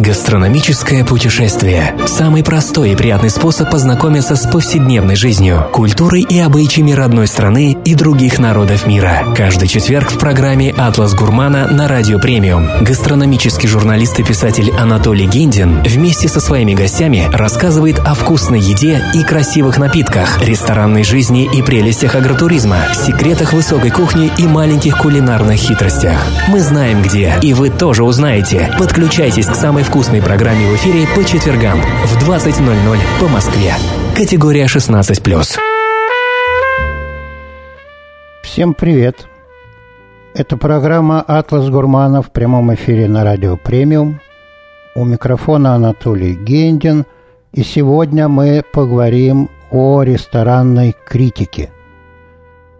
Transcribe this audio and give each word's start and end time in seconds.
Гастрономическое 0.00 1.04
путешествие– 1.04 1.94
самый 2.06 2.42
простой 2.42 2.92
и 2.92 2.96
приятный 2.96 3.28
способ 3.28 3.70
познакомиться 3.70 4.34
с 4.34 4.46
повседневной 4.46 5.14
жизнью, 5.14 5.66
культурой 5.74 6.22
и 6.22 6.38
обычаями 6.38 6.92
родной 6.92 7.26
страны 7.26 7.76
и 7.84 7.94
других 7.94 8.38
народов 8.38 8.86
мира. 8.86 9.22
Каждый 9.36 9.68
четверг 9.68 10.10
в 10.10 10.18
программе 10.18 10.70
«Атлас 10.70 11.12
Гурмана» 11.14 11.66
на 11.66 11.86
Радио 11.86 12.18
Премиум 12.18 12.66
гастрономический 12.80 13.68
журналист 13.68 14.18
и 14.18 14.22
писатель 14.22 14.70
Анатолий 14.70 15.26
Гиндин 15.26 15.82
вместе 15.82 16.28
со 16.28 16.40
своими 16.40 16.72
гостями 16.72 17.28
рассказывает 17.30 17.98
о 17.98 18.14
вкусной 18.14 18.60
еде 18.60 19.04
и 19.12 19.22
красивых 19.22 19.76
напитках, 19.76 20.42
ресторанной 20.42 21.04
жизни 21.04 21.44
и 21.44 21.60
прелестях 21.60 22.14
агротуризма, 22.14 22.78
секретах 22.94 23.52
высокой 23.52 23.90
кухни 23.90 24.32
и 24.38 24.46
маленьких 24.46 24.96
кулинарных 24.96 25.58
хитростях. 25.58 26.24
Мы 26.48 26.60
знаем 26.60 27.02
где, 27.02 27.34
и 27.42 27.52
вы 27.52 27.68
тоже 27.68 28.02
узнаете. 28.02 28.74
Подключайтесь 28.78 29.44
к 29.44 29.54
самой 29.54 29.84
вкусной 29.90 30.22
программе 30.22 30.66
в 30.66 30.76
эфире 30.76 31.04
по 31.16 31.24
четвергам 31.24 31.80
в 31.80 32.16
20.00 32.22 32.98
по 33.18 33.26
Москве. 33.26 33.72
Категория 34.16 34.66
16+. 34.66 35.58
Всем 38.44 38.74
привет! 38.74 39.26
Это 40.32 40.56
программа 40.56 41.20
«Атлас 41.22 41.68
Гурмана» 41.70 42.22
в 42.22 42.30
прямом 42.30 42.72
эфире 42.74 43.08
на 43.08 43.24
радио 43.24 43.56
«Премиум». 43.56 44.20
У 44.94 45.04
микрофона 45.04 45.74
Анатолий 45.74 46.36
Гендин. 46.36 47.04
И 47.52 47.64
сегодня 47.64 48.28
мы 48.28 48.62
поговорим 48.72 49.50
о 49.72 50.04
ресторанной 50.04 50.94
критике. 51.04 51.72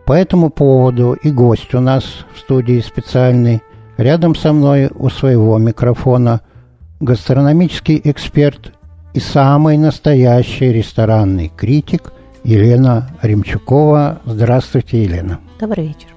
По 0.07 0.13
этому 0.13 0.49
поводу 0.49 1.15
и 1.15 1.33
гость 1.33 1.75
у 1.75 1.81
нас 1.81 2.05
в 2.33 2.39
студии 2.39 2.79
специальный. 2.79 3.63
Рядом 3.97 4.37
со 4.37 4.53
мной 4.53 4.91
у 4.95 5.09
своего 5.11 5.59
микрофона 5.59 6.43
гастрономический 7.01 8.01
эксперт 8.05 8.73
и 9.15 9.21
самый 9.21 9.79
настоящий 9.79 10.73
ресторанный 10.73 11.51
критик 11.57 12.13
Елена 12.45 13.11
Ремчукова. 13.23 14.21
Здравствуйте, 14.25 15.03
Елена. 15.03 15.41
Добрый 15.59 15.89
вечер. 15.89 16.09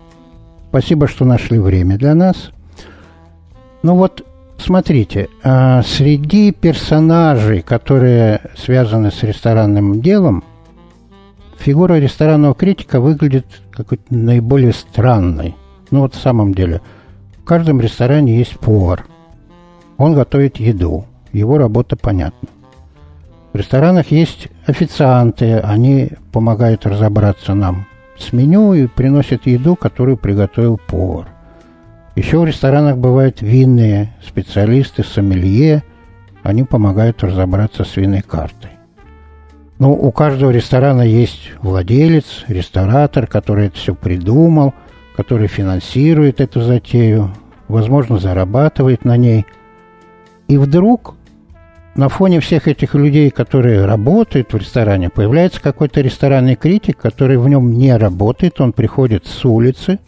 Спасибо, 0.69 1.07
что 1.07 1.25
нашли 1.25 1.57
время 1.57 1.97
для 1.97 2.13
нас. 2.15 2.51
Ну 3.81 3.95
вот, 3.95 4.25
смотрите, 4.57 5.29
а, 5.43 5.81
среди 5.83 6.51
персонажей, 6.51 7.61
которые 7.61 8.41
связаны 8.55 9.11
с 9.11 9.23
ресторанным 9.23 10.01
делом, 10.01 10.43
фигура 11.57 11.99
ресторанного 11.99 12.55
критика 12.55 12.99
выглядит 12.99 13.45
какой-то 13.71 14.13
наиболее 14.13 14.73
странной. 14.73 15.55
Ну 15.91 16.01
вот 16.01 16.15
в 16.15 16.21
самом 16.21 16.53
деле, 16.53 16.81
в 17.37 17.43
каждом 17.43 17.79
ресторане 17.79 18.37
есть 18.37 18.59
повар. 18.59 19.05
Он 19.97 20.13
готовит 20.13 20.57
еду. 20.57 21.05
Его 21.31 21.57
работа 21.57 21.95
понятна. 21.95 22.49
В 23.53 23.57
ресторанах 23.57 24.11
есть 24.11 24.47
официанты, 24.65 25.59
они 25.59 26.09
помогают 26.31 26.85
разобраться 26.85 27.53
нам 27.53 27.85
с 28.17 28.33
меню 28.33 28.73
и 28.73 28.87
приносят 28.87 29.45
еду, 29.45 29.75
которую 29.75 30.17
приготовил 30.17 30.79
повар. 30.87 31.27
Еще 32.15 32.39
в 32.39 32.45
ресторанах 32.45 32.97
бывают 32.97 33.41
винные 33.41 34.13
специалисты, 34.25 35.03
сомелье, 35.03 35.83
они 36.43 36.63
помогают 36.63 37.23
разобраться 37.23 37.83
с 37.83 37.95
винной 37.95 38.21
картой. 38.21 38.71
Ну, 39.79 39.91
у 39.91 40.11
каждого 40.11 40.51
ресторана 40.51 41.01
есть 41.01 41.51
владелец, 41.61 42.45
ресторатор, 42.47 43.27
который 43.27 43.67
это 43.67 43.77
все 43.77 43.95
придумал, 43.95 44.73
который 45.15 45.47
финансирует 45.47 46.41
эту 46.41 46.61
затею, 46.61 47.31
возможно, 47.67 48.19
зарабатывает 48.19 49.03
на 49.05 49.17
ней. 49.17 49.45
И 50.47 50.57
вдруг 50.57 51.15
на 51.95 52.09
фоне 52.09 52.39
всех 52.39 52.67
этих 52.67 52.95
людей, 52.95 53.29
которые 53.29 53.85
работают 53.85 54.53
в 54.53 54.57
ресторане, 54.57 55.09
появляется 55.09 55.61
какой-то 55.61 56.01
ресторанный 56.01 56.55
критик, 56.55 56.97
который 56.97 57.37
в 57.37 57.47
нем 57.47 57.73
не 57.73 57.95
работает, 57.95 58.59
он 58.59 58.73
приходит 58.73 59.25
с 59.25 59.45
улицы 59.45 59.99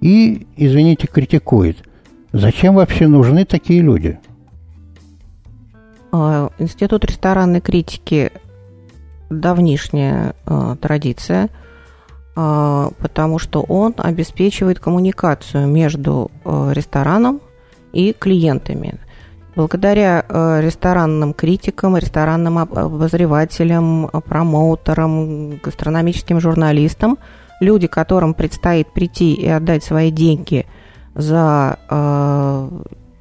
и, 0.00 0.46
извините, 0.56 1.06
критикует. 1.06 1.78
Зачем 2.32 2.76
вообще 2.76 3.08
нужны 3.08 3.44
такие 3.44 3.82
люди? 3.82 4.18
А, 6.12 6.50
Институт 6.58 7.04
ресторанной 7.04 7.60
критики 7.60 8.32
давнишняя 9.28 10.34
э, 10.46 10.76
традиция, 10.80 11.48
э, 12.36 12.90
потому 12.98 13.38
что 13.38 13.62
он 13.62 13.94
обеспечивает 13.96 14.78
коммуникацию 14.78 15.66
между 15.66 16.30
э, 16.44 16.72
рестораном 16.74 17.40
и 17.92 18.12
клиентами. 18.12 18.98
Благодаря 19.54 20.24
э, 20.26 20.60
ресторанным 20.62 21.34
критикам, 21.34 21.96
ресторанным 21.96 22.58
обозревателям, 22.58 24.08
промоутерам, 24.08 25.58
гастрономическим 25.58 26.40
журналистам, 26.40 27.18
люди, 27.60 27.86
которым 27.86 28.32
предстоит 28.32 28.92
прийти 28.92 29.34
и 29.34 29.46
отдать 29.46 29.84
свои 29.84 30.10
деньги 30.10 30.64
за 31.14 31.78
э, 31.90 32.70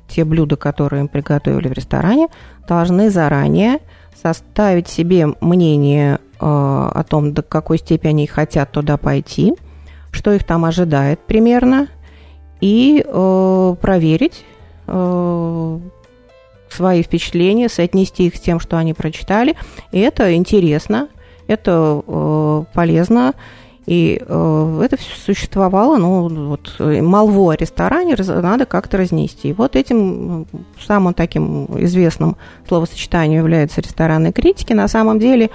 те 0.08 0.24
блюда, 0.24 0.56
которые 0.56 1.02
им 1.02 1.08
приготовили 1.10 1.68
в 1.68 1.74
ресторане, 1.74 2.28
должны 2.66 3.10
заранее 3.10 3.80
составить 4.22 4.88
себе 4.88 5.28
мнение 5.42 6.16
э, 6.16 6.18
о 6.40 7.04
том, 7.08 7.34
до 7.34 7.42
какой 7.42 7.78
степени 7.78 8.10
они 8.10 8.28
хотят 8.28 8.72
туда 8.72 8.96
пойти, 8.96 9.54
что 10.12 10.32
их 10.32 10.46
там 10.46 10.64
ожидает 10.64 11.20
примерно, 11.20 11.88
и 12.62 13.04
э, 13.06 13.76
проверить 13.82 14.46
э, 14.88 15.80
свои 16.72 17.04
впечатления, 17.04 17.70
соотнести 17.70 18.28
их 18.28 18.36
с 18.36 18.40
тем, 18.40 18.60
что 18.60 18.78
они 18.78 18.94
прочитали. 18.94 19.56
И 19.92 20.00
это 20.00 20.34
интересно, 20.36 21.10
это 21.48 22.02
э, 22.06 22.64
полезно. 22.74 23.34
И 23.88 24.22
э, 24.26 24.82
это 24.86 24.96
все 24.96 25.16
существовало, 25.16 25.98
ну, 25.98 26.50
вот, 26.50 26.76
молву 26.80 27.50
о 27.50 27.56
ресторане 27.56 28.16
надо 28.18 28.66
как-то 28.66 28.98
разнести. 28.98 29.50
И 29.50 29.54
вот 29.54 29.76
этим 29.76 30.46
самым 30.80 31.14
таким 31.14 31.66
известным 31.84 32.38
словосочетанием 32.68 33.42
является 33.42 33.82
ресторанные 33.82 34.34
критики. 34.34 34.74
На 34.74 34.88
самом 34.88 35.20
деле, 35.20 35.50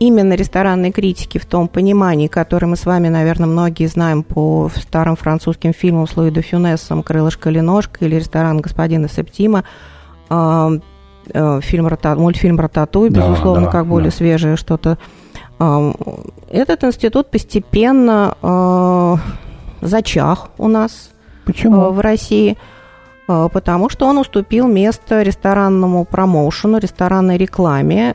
именно 0.00 0.32
ресторанные 0.32 0.90
критики 0.90 1.38
в 1.38 1.44
том 1.44 1.68
понимании, 1.68 2.26
которое 2.26 2.66
мы 2.66 2.76
с 2.76 2.86
вами, 2.86 3.08
наверное, 3.08 3.46
многие 3.46 3.86
знаем 3.86 4.22
по 4.22 4.70
старым 4.74 5.14
французским 5.14 5.74
фильмам 5.74 6.08
с 6.08 6.16
Луи 6.16 6.30
де 6.30 6.40
Фюнесом 6.40 7.02
«Крылышко 7.02 7.50
или 7.50 7.60
ножка» 7.60 8.04
или 8.04 8.16
«Ресторан 8.16 8.60
господина 8.60 9.08
Септима», 9.08 9.64
э, 10.30 10.78
э, 11.32 11.60
фильм, 11.62 11.88
мультфильм 12.16 12.58
«Рататуй», 12.58 13.10
безусловно, 13.10 13.66
да, 13.66 13.72
как 13.72 13.86
более 13.86 14.10
да. 14.10 14.16
свежее 14.16 14.56
что-то 14.56 14.98
этот 16.50 16.84
институт 16.84 17.30
постепенно 17.30 18.34
э, 18.40 19.16
зачах 19.82 20.48
у 20.56 20.68
нас 20.68 21.10
Почему? 21.44 21.90
В 21.90 22.00
России, 22.00 22.56
потому 23.26 23.90
что 23.90 24.06
он 24.06 24.16
уступил 24.16 24.66
место 24.68 25.20
ресторанному 25.20 26.06
промоушену, 26.06 26.78
ресторанной 26.78 27.36
рекламе, 27.36 28.14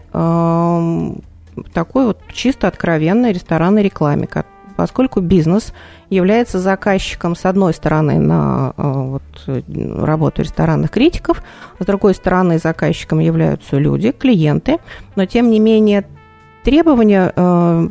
такой 1.73 2.05
вот 2.05 2.19
чисто 2.33 2.67
откровенной 2.67 3.31
ресторанной 3.31 3.83
рекламе, 3.83 4.25
поскольку 4.75 5.21
бизнес 5.21 5.73
является 6.09 6.59
заказчиком, 6.59 7.35
с 7.35 7.45
одной 7.45 7.73
стороны, 7.73 8.19
на 8.19 8.73
вот, 8.77 9.23
работу 9.47 10.41
ресторанных 10.41 10.91
критиков, 10.91 11.43
с 11.79 11.85
другой 11.85 12.13
стороны, 12.13 12.57
заказчиком 12.57 13.19
являются 13.19 13.77
люди, 13.77 14.11
клиенты, 14.11 14.79
но, 15.15 15.25
тем 15.25 15.49
не 15.49 15.59
менее, 15.59 16.05
требования 16.63 17.31
э, 17.35 17.87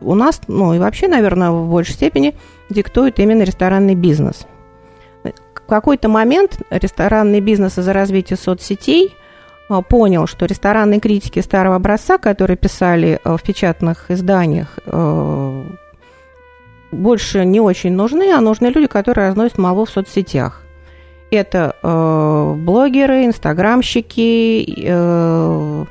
у 0.00 0.14
нас, 0.14 0.40
ну 0.48 0.74
и 0.74 0.78
вообще, 0.78 1.08
наверное, 1.08 1.50
в 1.50 1.70
большей 1.70 1.94
степени 1.94 2.34
диктует 2.70 3.18
именно 3.18 3.42
ресторанный 3.42 3.94
бизнес. 3.94 4.46
В 5.22 5.68
какой-то 5.68 6.08
момент 6.08 6.60
ресторанный 6.70 7.40
бизнес 7.40 7.78
из-за 7.78 7.92
развития 7.92 8.36
соцсетей 8.36 9.14
э, 9.68 9.82
понял, 9.88 10.26
что 10.26 10.46
ресторанные 10.46 11.00
критики 11.00 11.40
старого 11.40 11.76
образца, 11.76 12.18
которые 12.18 12.56
писали 12.56 13.20
э, 13.22 13.36
в 13.36 13.42
печатных 13.42 14.10
изданиях, 14.10 14.78
э, 14.86 15.64
больше 16.92 17.44
не 17.44 17.60
очень 17.60 17.92
нужны, 17.92 18.32
а 18.32 18.40
нужны 18.40 18.68
люди, 18.68 18.86
которые 18.86 19.28
разносят 19.28 19.58
молву 19.58 19.84
в 19.84 19.90
соцсетях. 19.90 20.62
Это 21.30 21.74
э, 21.82 22.54
блогеры, 22.58 23.24
инстаграмщики, 23.24 24.84
э, 24.84 25.84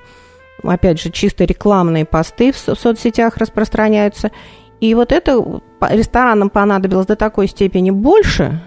опять 0.63 1.01
же, 1.01 1.11
чисто 1.11 1.43
рекламные 1.43 2.05
посты 2.05 2.51
в 2.51 2.57
соцсетях 2.57 3.37
распространяются. 3.37 4.31
И 4.79 4.93
вот 4.95 5.11
это 5.11 5.61
ресторанам 5.81 6.49
понадобилось 6.49 7.07
до 7.07 7.15
такой 7.15 7.47
степени 7.47 7.91
больше, 7.91 8.61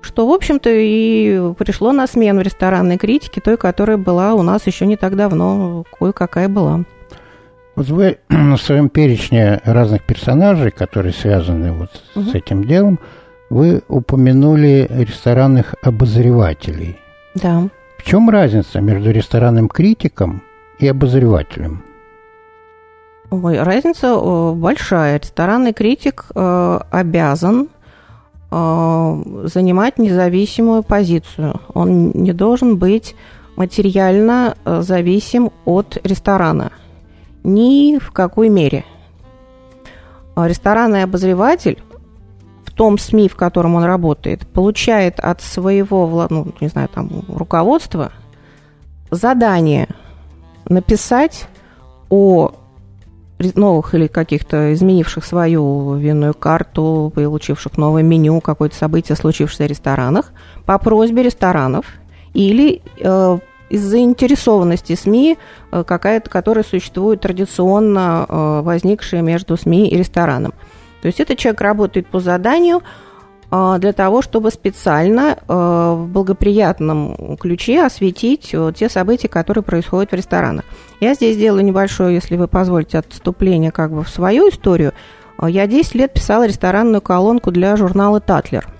что, 0.00 0.26
в 0.26 0.32
общем-то, 0.32 0.70
и 0.70 1.54
пришло 1.58 1.92
на 1.92 2.06
смену 2.06 2.42
ресторанной 2.42 2.98
критики, 2.98 3.40
той, 3.40 3.56
которая 3.56 3.96
была 3.96 4.34
у 4.34 4.42
нас 4.42 4.66
еще 4.66 4.86
не 4.86 4.96
так 4.96 5.16
давно, 5.16 5.84
кое-какая 5.98 6.48
была. 6.48 6.84
Вот 7.76 7.88
вы 7.88 8.18
в 8.28 8.56
своем 8.58 8.88
перечне 8.88 9.60
разных 9.64 10.02
персонажей, 10.02 10.70
которые 10.70 11.12
связаны 11.12 11.72
вот 11.72 11.90
угу. 12.14 12.30
с 12.30 12.34
этим 12.34 12.64
делом, 12.64 12.98
вы 13.50 13.82
упомянули 13.88 14.86
ресторанных 14.90 15.74
обозревателей. 15.82 16.98
Да. 17.34 17.68
В 17.98 18.04
чем 18.04 18.30
разница 18.30 18.80
между 18.80 19.10
ресторанным 19.10 19.68
критиком 19.68 20.42
и 20.78 20.86
обозревателем? 20.86 21.82
Ой, 23.30 23.60
разница 23.60 24.08
э, 24.08 24.52
большая. 24.52 25.18
Ресторанный 25.18 25.72
критик 25.72 26.26
э, 26.34 26.80
обязан 26.90 27.68
э, 28.50 29.22
занимать 29.44 29.98
независимую 29.98 30.82
позицию. 30.82 31.60
Он 31.72 32.10
не 32.12 32.32
должен 32.32 32.76
быть 32.76 33.16
материально 33.56 34.56
зависим 34.64 35.50
от 35.64 35.98
ресторана. 36.04 36.70
Ни 37.44 37.98
в 37.98 38.10
какой 38.10 38.48
мере. 38.48 38.84
А 40.34 40.48
ресторанный 40.48 41.04
обозреватель 41.04 41.80
в 42.64 42.72
том 42.72 42.98
СМИ, 42.98 43.28
в 43.28 43.36
котором 43.36 43.76
он 43.76 43.84
работает, 43.84 44.46
получает 44.48 45.20
от 45.20 45.40
своего, 45.40 46.26
ну, 46.28 46.48
не 46.60 46.68
знаю, 46.68 46.88
там, 46.88 47.10
руководства 47.28 48.10
задание 49.10 49.88
написать 50.68 51.46
о 52.08 52.52
новых 53.54 53.94
или 53.94 54.06
каких-то 54.06 54.72
изменивших 54.72 55.24
свою 55.24 55.94
винную 55.96 56.34
карту, 56.34 57.12
получивших 57.14 57.76
новое 57.76 58.02
меню, 58.02 58.40
какое-то 58.40 58.76
событие, 58.76 59.16
случившееся 59.16 59.64
в 59.64 59.66
ресторанах, 59.66 60.32
по 60.64 60.78
просьбе 60.78 61.22
ресторанов 61.22 61.84
или 62.32 62.80
э, 62.98 63.38
из 63.74 63.82
заинтересованности 63.82 64.94
СМИ, 64.94 65.36
э, 65.72 65.84
какая-то, 65.84 66.30
которая 66.30 66.64
существует 66.64 67.20
традиционно 67.20 68.24
э, 68.28 68.60
возникшая 68.62 69.20
между 69.20 69.56
СМИ 69.56 69.88
и 69.88 69.96
рестораном. 69.96 70.52
То 71.02 71.08
есть 71.08 71.18
этот 71.18 71.38
человек 71.38 71.60
работает 71.60 72.06
по 72.06 72.20
заданию 72.20 72.82
э, 73.50 73.76
для 73.80 73.92
того, 73.92 74.22
чтобы 74.22 74.52
специально 74.52 75.38
в 75.48 76.06
благоприятном 76.06 77.36
ключе 77.36 77.84
осветить 77.84 78.54
те 78.76 78.88
события, 78.88 79.28
которые 79.28 79.64
происходят 79.64 80.12
в 80.12 80.14
ресторанах. 80.14 80.64
Я 81.00 81.14
здесь 81.14 81.36
делаю 81.36 81.64
небольшое, 81.64 82.14
если 82.14 82.36
вы 82.36 82.46
позволите, 82.46 82.98
отступление 82.98 83.72
как 83.72 83.92
бы 83.92 84.04
в 84.04 84.08
свою 84.08 84.48
историю. 84.50 84.92
Я 85.42 85.66
10 85.66 85.96
лет 85.96 86.14
писала 86.14 86.46
ресторанную 86.46 87.02
колонку 87.02 87.50
для 87.50 87.76
журнала 87.76 88.20
«Татлер». 88.20 88.73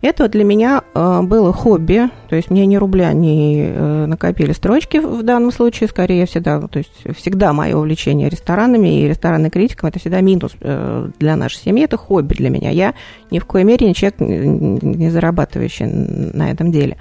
Это 0.00 0.28
для 0.28 0.44
меня 0.44 0.82
э, 0.94 1.22
было 1.22 1.52
хобби, 1.52 2.08
то 2.28 2.36
есть 2.36 2.50
мне 2.50 2.66
ни 2.66 2.76
рубля 2.76 3.12
не 3.12 3.64
э, 3.66 4.06
накопили 4.06 4.52
строчки 4.52 4.98
в 4.98 5.24
данном 5.24 5.50
случае, 5.50 5.88
скорее 5.88 6.26
всегда, 6.26 6.60
то 6.60 6.78
есть 6.78 6.92
всегда 7.16 7.52
мое 7.52 7.76
увлечение 7.76 8.28
ресторанами 8.28 9.00
и 9.02 9.08
ресторанной 9.08 9.50
критиком, 9.50 9.88
это 9.88 9.98
всегда 9.98 10.20
минус 10.20 10.52
э, 10.60 11.08
для 11.18 11.34
нашей 11.34 11.58
семьи, 11.58 11.84
это 11.84 11.96
хобби 11.96 12.34
для 12.34 12.48
меня. 12.48 12.70
Я 12.70 12.94
ни 13.32 13.40
в 13.40 13.44
коей 13.44 13.64
мере 13.64 13.88
не 13.88 13.94
человек, 13.94 14.20
не 14.20 15.10
зарабатывающий 15.10 15.86
на 15.86 16.52
этом 16.52 16.70
деле. 16.70 16.96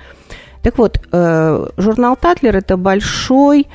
Так 0.63 0.79
вот, 0.79 0.99
журнал 1.77 2.17
«Татлер»– 2.19 2.57
это 2.57 2.77
большой 2.77 3.67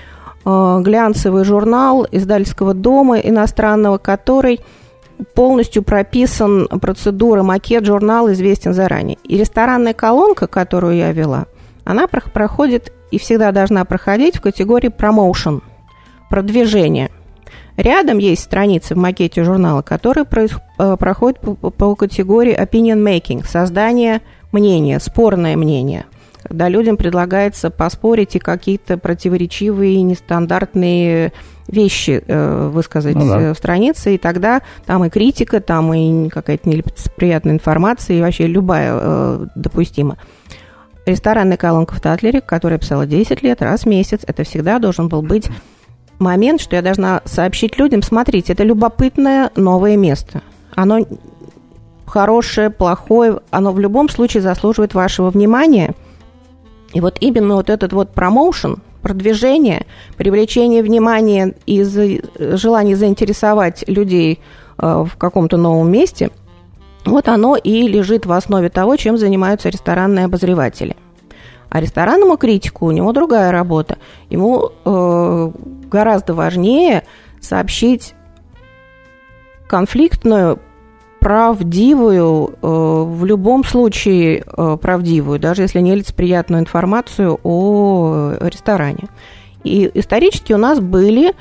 глянцевый 0.44 1.44
журнал 1.44 2.06
издательского 2.10 2.74
дома 2.74 3.18
иностранного, 3.18 3.98
который– 3.98 4.60
полностью 5.34 5.82
прописан 5.82 6.68
процедура, 6.68 7.42
макет 7.42 7.84
журнала 7.84 8.32
известен 8.32 8.72
заранее. 8.72 9.18
И 9.24 9.36
ресторанная 9.36 9.94
колонка, 9.94 10.46
которую 10.46 10.96
я 10.96 11.12
вела, 11.12 11.46
она 11.84 12.06
проходит 12.06 12.92
и 13.10 13.18
всегда 13.18 13.52
должна 13.52 13.84
проходить 13.84 14.36
в 14.36 14.40
категории 14.40 14.88
промоушен, 14.88 15.62
продвижение. 16.30 17.10
Рядом 17.76 18.18
есть 18.18 18.42
страницы 18.42 18.94
в 18.94 18.98
макете 18.98 19.44
журнала, 19.44 19.82
которые 19.82 20.26
э, 20.78 20.96
проходят 20.96 21.40
по 21.40 21.94
категории 21.94 22.54
opinion 22.54 23.02
making, 23.02 23.46
создание 23.46 24.20
мнения, 24.52 25.00
спорное 25.00 25.56
мнение 25.56 26.04
когда 26.42 26.68
людям 26.68 26.96
предлагается 26.96 27.70
поспорить 27.70 28.36
и 28.36 28.38
какие-то 28.38 28.98
противоречивые, 28.98 30.02
нестандартные 30.02 31.32
вещи 31.68 32.22
э, 32.26 32.68
высказать 32.72 33.14
ну, 33.14 33.28
да. 33.28 33.40
Э, 33.40 33.54
в 33.54 33.56
странице, 33.56 34.14
и 34.14 34.18
тогда 34.18 34.62
там 34.84 35.04
и 35.04 35.10
критика, 35.10 35.60
там 35.60 35.94
и 35.94 36.28
какая-то 36.28 36.68
нелицеприятная 36.68 37.54
информация, 37.54 38.16
и 38.16 38.20
вообще 38.20 38.46
любая 38.46 38.92
э, 38.94 39.46
допустима. 39.54 40.18
Ресторанная 41.06 41.56
колонка 41.56 41.94
в 41.94 42.00
Татлере, 42.00 42.42
я 42.48 42.78
писала 42.78 43.06
10 43.06 43.42
лет, 43.42 43.62
раз 43.62 43.82
в 43.82 43.86
месяц, 43.86 44.20
это 44.26 44.44
всегда 44.44 44.78
должен 44.78 45.08
был 45.08 45.22
быть 45.22 45.48
момент, 46.18 46.60
что 46.60 46.76
я 46.76 46.82
должна 46.82 47.22
сообщить 47.24 47.78
людям, 47.78 48.02
смотрите, 48.02 48.52
это 48.52 48.62
любопытное 48.62 49.50
новое 49.56 49.96
место. 49.96 50.42
Оно 50.74 51.06
хорошее, 52.06 52.70
плохое, 52.70 53.40
оно 53.50 53.72
в 53.72 53.80
любом 53.80 54.08
случае 54.08 54.42
заслуживает 54.42 54.94
вашего 54.94 55.30
внимания. 55.30 55.94
И 56.92 57.00
вот 57.00 57.16
именно 57.20 57.54
вот 57.54 57.70
этот 57.70 57.92
вот 57.92 58.10
промоушен, 58.12 58.78
продвижение, 59.00 59.86
привлечение 60.16 60.82
внимания 60.82 61.54
и 61.66 61.82
желание 62.38 62.96
заинтересовать 62.96 63.84
людей 63.88 64.40
э, 64.78 65.04
в 65.06 65.16
каком-то 65.16 65.56
новом 65.56 65.90
месте, 65.90 66.30
вот 67.04 67.28
оно 67.28 67.56
и 67.56 67.88
лежит 67.88 68.26
в 68.26 68.32
основе 68.32 68.68
того, 68.68 68.96
чем 68.96 69.18
занимаются 69.18 69.68
ресторанные 69.68 70.26
обозреватели. 70.26 70.96
А 71.68 71.80
ресторанному 71.80 72.36
критику 72.36 72.86
у 72.86 72.90
него 72.90 73.12
другая 73.12 73.50
работа. 73.50 73.96
Ему 74.28 74.70
э, 74.84 75.50
гораздо 75.90 76.34
важнее 76.34 77.04
сообщить 77.40 78.14
конфликтную 79.66 80.60
правдивую, 81.22 82.48
э, 82.50 82.66
в 82.66 83.24
любом 83.24 83.64
случае 83.64 84.44
э, 84.44 84.76
правдивую, 84.80 85.38
даже 85.38 85.62
если 85.62 85.80
не 85.80 85.94
лицеприятную 85.94 86.60
информацию 86.62 87.38
о 87.44 88.32
ресторане. 88.40 89.08
И 89.62 89.88
исторически 89.94 90.52
у 90.52 90.58
нас 90.58 90.80
были 90.80 91.32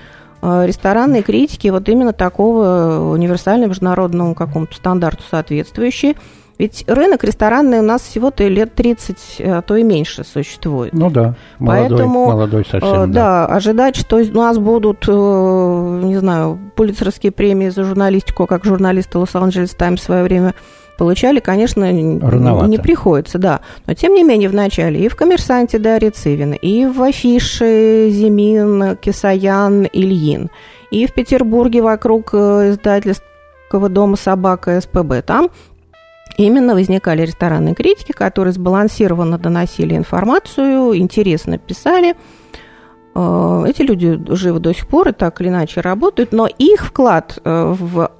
э, 0.41 0.63
ресторанные 0.67 1.23
критики 1.23 1.67
вот 1.69 1.89
именно 1.89 2.13
такого 2.13 3.11
универсального 3.11 3.69
международному 3.69 4.35
какому-то 4.35 4.75
стандарту 4.75 5.23
соответствующие– 5.29 6.15
ведь 6.61 6.83
рынок 6.85 7.23
ресторанный 7.23 7.79
у 7.79 7.81
нас 7.81 8.03
всего-то 8.03 8.47
лет 8.47 8.75
30, 8.75 9.41
а 9.43 9.61
то 9.63 9.75
и 9.75 9.81
меньше 9.81 10.23
существует. 10.23 10.93
Ну 10.93 11.09
да, 11.09 11.33
молодой, 11.57 11.89
Поэтому, 11.89 12.25
молодой 12.27 12.63
совсем. 12.65 13.03
Э, 13.03 13.07
да, 13.07 13.07
да, 13.07 13.45
ожидать, 13.47 13.95
что 13.95 14.17
у 14.17 14.25
нас 14.35 14.59
будут, 14.59 15.05
э, 15.07 15.11
не 16.03 16.17
знаю, 16.17 16.59
пулицерские 16.75 17.31
премии 17.31 17.69
за 17.69 17.83
журналистику, 17.83 18.45
как 18.45 18.63
журналисты 18.63 19.17
Лос-Анджелес 19.17 19.71
Таймс 19.71 20.01
в 20.01 20.03
свое 20.03 20.23
время 20.23 20.53
получали, 20.99 21.39
конечно, 21.39 21.87
Рановато. 21.87 22.67
не 22.67 22.77
приходится, 22.77 23.39
да. 23.39 23.61
Но, 23.87 23.95
тем 23.95 24.13
не 24.13 24.23
менее, 24.23 24.47
в 24.47 24.53
начале 24.53 25.03
и 25.03 25.09
в 25.09 25.15
«Коммерсанте» 25.15 25.79
Дарья 25.79 26.11
Цивина, 26.11 26.53
и 26.53 26.85
в 26.85 27.01
афише 27.01 28.09
Зимин, 28.11 28.97
Кисаян, 28.97 29.87
Ильин, 29.91 30.51
и 30.91 31.07
в 31.07 31.13
Петербурге 31.15 31.81
вокруг 31.81 32.35
э, 32.35 32.69
издательского 32.69 33.89
дома 33.89 34.15
«Собака» 34.15 34.79
СПБ. 34.79 35.23
Там 35.25 35.49
именно 36.37 36.73
возникали 36.73 37.23
ресторанные 37.23 37.75
критики, 37.75 38.11
которые 38.11 38.53
сбалансированно 38.53 39.37
доносили 39.37 39.95
информацию, 39.95 40.97
интересно 40.97 41.57
писали. 41.57 42.15
Э, 43.15 43.63
эти 43.67 43.81
люди 43.81 44.19
живы 44.29 44.59
до 44.59 44.73
сих 44.73 44.87
пор 44.87 45.09
и 45.09 45.11
так 45.11 45.41
или 45.41 45.49
иначе 45.49 45.81
работают, 45.81 46.31
но 46.31 46.47
их 46.47 46.85
вклад 46.85 47.39
э, 47.43 47.75
в 47.77 48.11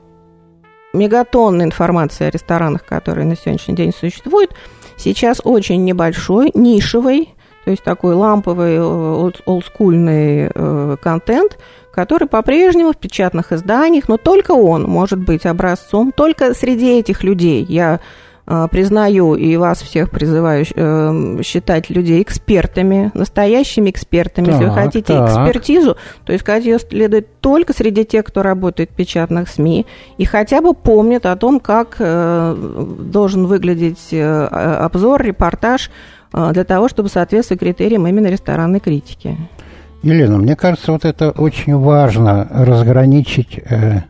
мегатонны 0.94 1.64
информации 1.64 2.26
о 2.26 2.30
ресторанах, 2.30 2.86
которые 2.86 3.26
на 3.26 3.36
сегодняшний 3.36 3.76
день 3.76 3.94
существуют, 3.94 4.54
сейчас 4.98 5.42
очень 5.44 5.84
небольшой, 5.86 6.52
нишевый, 6.54 7.34
то 7.64 7.72
есть 7.72 7.84
такой 7.84 8.16
ламповый, 8.16 8.76
э, 8.76 9.32
олдскульный 9.46 10.98
контент– 10.98 11.58
который 11.92 12.28
по-прежнему 12.28 12.94
в 12.94 12.98
печатных 12.98 13.52
изданиях, 13.52 14.08
но 14.08 14.18
только 14.18 14.52
он 14.52 14.84
может 14.84 15.20
быть 15.20 15.46
образцом, 15.46 16.12
только 16.16 16.54
среди 16.54 17.00
этих 17.00 17.24
людей 17.24 17.66
я 17.68 18.00
э, 18.48 18.68
признаю 18.72 19.36
и 19.36 19.58
вас 19.58 19.82
всех 19.82 20.10
призываю 20.10 20.66
э, 20.74 21.42
считать 21.44 21.90
людей 21.90 22.22
экспертами, 22.22 23.12
настоящими 23.14 23.90
экспертами. 23.90 24.46
Так, 24.46 24.54
Если 24.54 24.66
вы 24.66 24.72
хотите 24.74 25.14
так. 25.14 25.30
экспертизу, 25.30 25.98
то 26.24 26.36
искать 26.36 26.66
ее 26.66 26.80
следует 26.80 27.40
только 27.42 27.74
среди 27.74 28.06
тех, 28.06 28.26
кто 28.26 28.42
работает 28.42 28.92
в 28.92 28.96
печатных 28.96 29.50
СМИ 29.50 29.86
и 30.18 30.26
хотя 30.26 30.62
бы 30.62 30.74
помнит 30.74 31.26
о 31.26 31.36
том, 31.36 31.60
как 31.60 31.98
э, 32.00 32.56
должен 33.00 33.48
выглядеть 33.48 34.08
э, 34.12 34.46
обзор, 34.46 35.24
репортаж 35.24 35.92
для 36.34 36.64
того, 36.64 36.88
чтобы 36.88 37.10
соответствовать 37.10 37.60
критериям 37.60 38.08
именно 38.08 38.28
ресторанной 38.28 38.80
критики. 38.80 39.38
Елена, 40.04 40.38
мне 40.38 40.56
кажется, 40.56 40.92
вот 40.92 41.06
это 41.06 41.32
очень 41.32 41.76
важно 41.76 42.48
разграничить 42.50 43.60
э, 43.60 44.02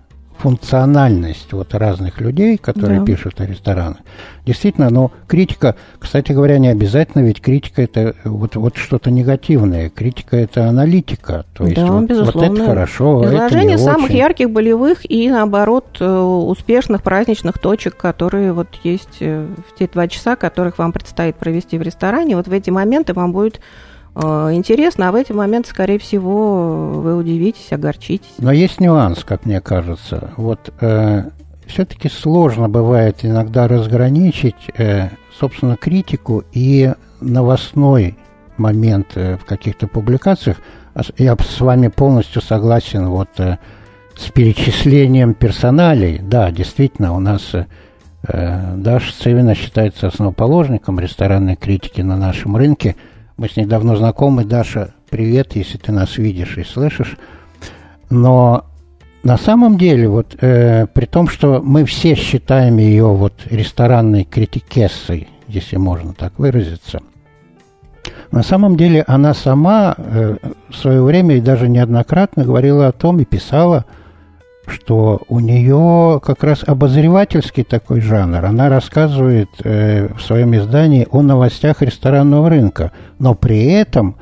функциональность 0.41 1.53
вот 1.53 1.75
разных 1.75 2.19
людей, 2.19 2.57
которые 2.57 2.99
да. 2.99 3.05
пишут 3.05 3.39
о 3.41 3.45
ресторанах. 3.45 3.97
Действительно, 4.43 4.89
но 4.89 5.11
критика, 5.27 5.75
кстати 5.99 6.31
говоря, 6.31 6.57
не 6.57 6.69
обязательно, 6.69 7.21
ведь 7.21 7.41
критика 7.41 7.81
это 7.83 8.15
вот, 8.23 8.55
вот 8.55 8.75
что-то 8.75 9.11
негативное. 9.11 9.89
Критика 9.89 10.37
это 10.37 10.67
аналитика. 10.67 11.45
То 11.53 11.65
есть 11.65 11.75
да, 11.75 11.85
вот, 11.85 12.05
безусловно. 12.05 12.49
вот 12.49 12.57
это 12.57 12.65
хорошо, 12.65 13.25
Изложение 13.25 13.75
это 13.75 13.81
не 13.81 13.85
самых 13.85 14.05
очень. 14.05 14.17
ярких 14.17 14.49
болевых 14.49 15.09
и, 15.09 15.29
наоборот, 15.29 15.97
э, 15.99 16.19
успешных 16.19 17.03
праздничных 17.03 17.59
точек, 17.59 17.95
которые 17.97 18.53
вот 18.53 18.69
есть 18.83 19.17
э, 19.19 19.45
в 19.69 19.77
те 19.77 19.87
два 19.87 20.07
часа, 20.07 20.35
которых 20.35 20.79
вам 20.79 20.91
предстоит 20.91 21.35
провести 21.35 21.77
в 21.77 21.83
ресторане. 21.83 22.35
Вот 22.35 22.47
в 22.47 22.51
эти 22.51 22.71
моменты 22.71 23.13
вам 23.13 23.31
будет 23.31 23.61
интересно, 24.15 25.09
а 25.09 25.11
в 25.11 25.15
эти 25.15 25.31
моменты, 25.31 25.69
скорее 25.69 25.99
всего, 25.99 26.89
вы 26.89 27.15
удивитесь, 27.15 27.71
огорчитесь. 27.71 28.33
Но 28.37 28.51
есть 28.51 28.79
нюанс, 28.79 29.23
как 29.23 29.45
мне 29.45 29.61
кажется. 29.61 30.31
Вот 30.37 30.73
э, 30.81 31.29
все-таки 31.65 32.09
сложно 32.09 32.67
бывает 32.67 33.19
иногда 33.23 33.67
разграничить, 33.67 34.69
э, 34.77 35.09
собственно, 35.39 35.77
критику 35.77 36.43
и 36.51 36.93
новостной 37.21 38.17
момент 38.57 39.11
э, 39.15 39.37
в 39.37 39.45
каких-то 39.45 39.87
публикациях. 39.87 40.57
Я 41.17 41.37
с 41.37 41.61
вами 41.61 41.87
полностью 41.87 42.41
согласен 42.41 43.07
вот 43.07 43.29
э, 43.37 43.57
с 44.15 44.29
перечислением 44.29 45.33
персоналей. 45.33 46.19
Да, 46.19 46.51
действительно, 46.51 47.15
у 47.15 47.19
нас 47.19 47.53
э, 47.53 47.65
Даша 48.75 49.13
Цевина 49.13 49.55
считается 49.55 50.07
основоположником 50.07 50.99
ресторанной 50.99 51.55
критики 51.55 52.01
на 52.01 52.17
нашем 52.17 52.57
рынке. 52.57 52.95
Мы 53.37 53.49
с 53.49 53.55
ней 53.55 53.65
давно 53.65 53.95
знакомы. 53.95 54.43
Даша, 54.45 54.93
привет, 55.09 55.55
если 55.55 55.77
ты 55.77 55.91
нас 55.91 56.17
видишь 56.17 56.57
и 56.57 56.63
слышишь. 56.63 57.17
Но 58.09 58.65
на 59.23 59.37
самом 59.37 59.77
деле, 59.77 60.09
вот 60.09 60.35
э, 60.41 60.87
при 60.87 61.05
том, 61.05 61.27
что 61.27 61.61
мы 61.61 61.85
все 61.85 62.15
считаем 62.15 62.77
ее 62.77 63.07
вот 63.07 63.33
ресторанной 63.49 64.23
критикессой, 64.23 65.27
если 65.47 65.77
можно 65.77 66.13
так 66.13 66.37
выразиться, 66.39 67.01
на 68.31 68.43
самом 68.43 68.77
деле 68.77 69.03
она 69.07 69.33
сама 69.33 69.95
э, 69.97 70.37
в 70.69 70.75
свое 70.75 71.03
время 71.03 71.37
и 71.37 71.41
даже 71.41 71.67
неоднократно 71.67 72.45
говорила 72.45 72.87
о 72.87 72.91
том 72.91 73.19
и 73.19 73.25
писала, 73.25 73.85
что 74.71 75.21
у 75.27 75.39
нее 75.39 76.19
как 76.23 76.43
раз 76.43 76.63
обозревательский 76.65 77.63
такой 77.63 78.01
жанр. 78.01 78.43
Она 78.43 78.69
рассказывает 78.69 79.49
э, 79.63 80.07
в 80.13 80.21
своем 80.21 80.55
издании 80.55 81.07
о 81.11 81.21
новостях 81.21 81.81
ресторанного 81.81 82.49
рынка, 82.49 82.91
но 83.19 83.35
при 83.35 83.65
этом 83.65 84.15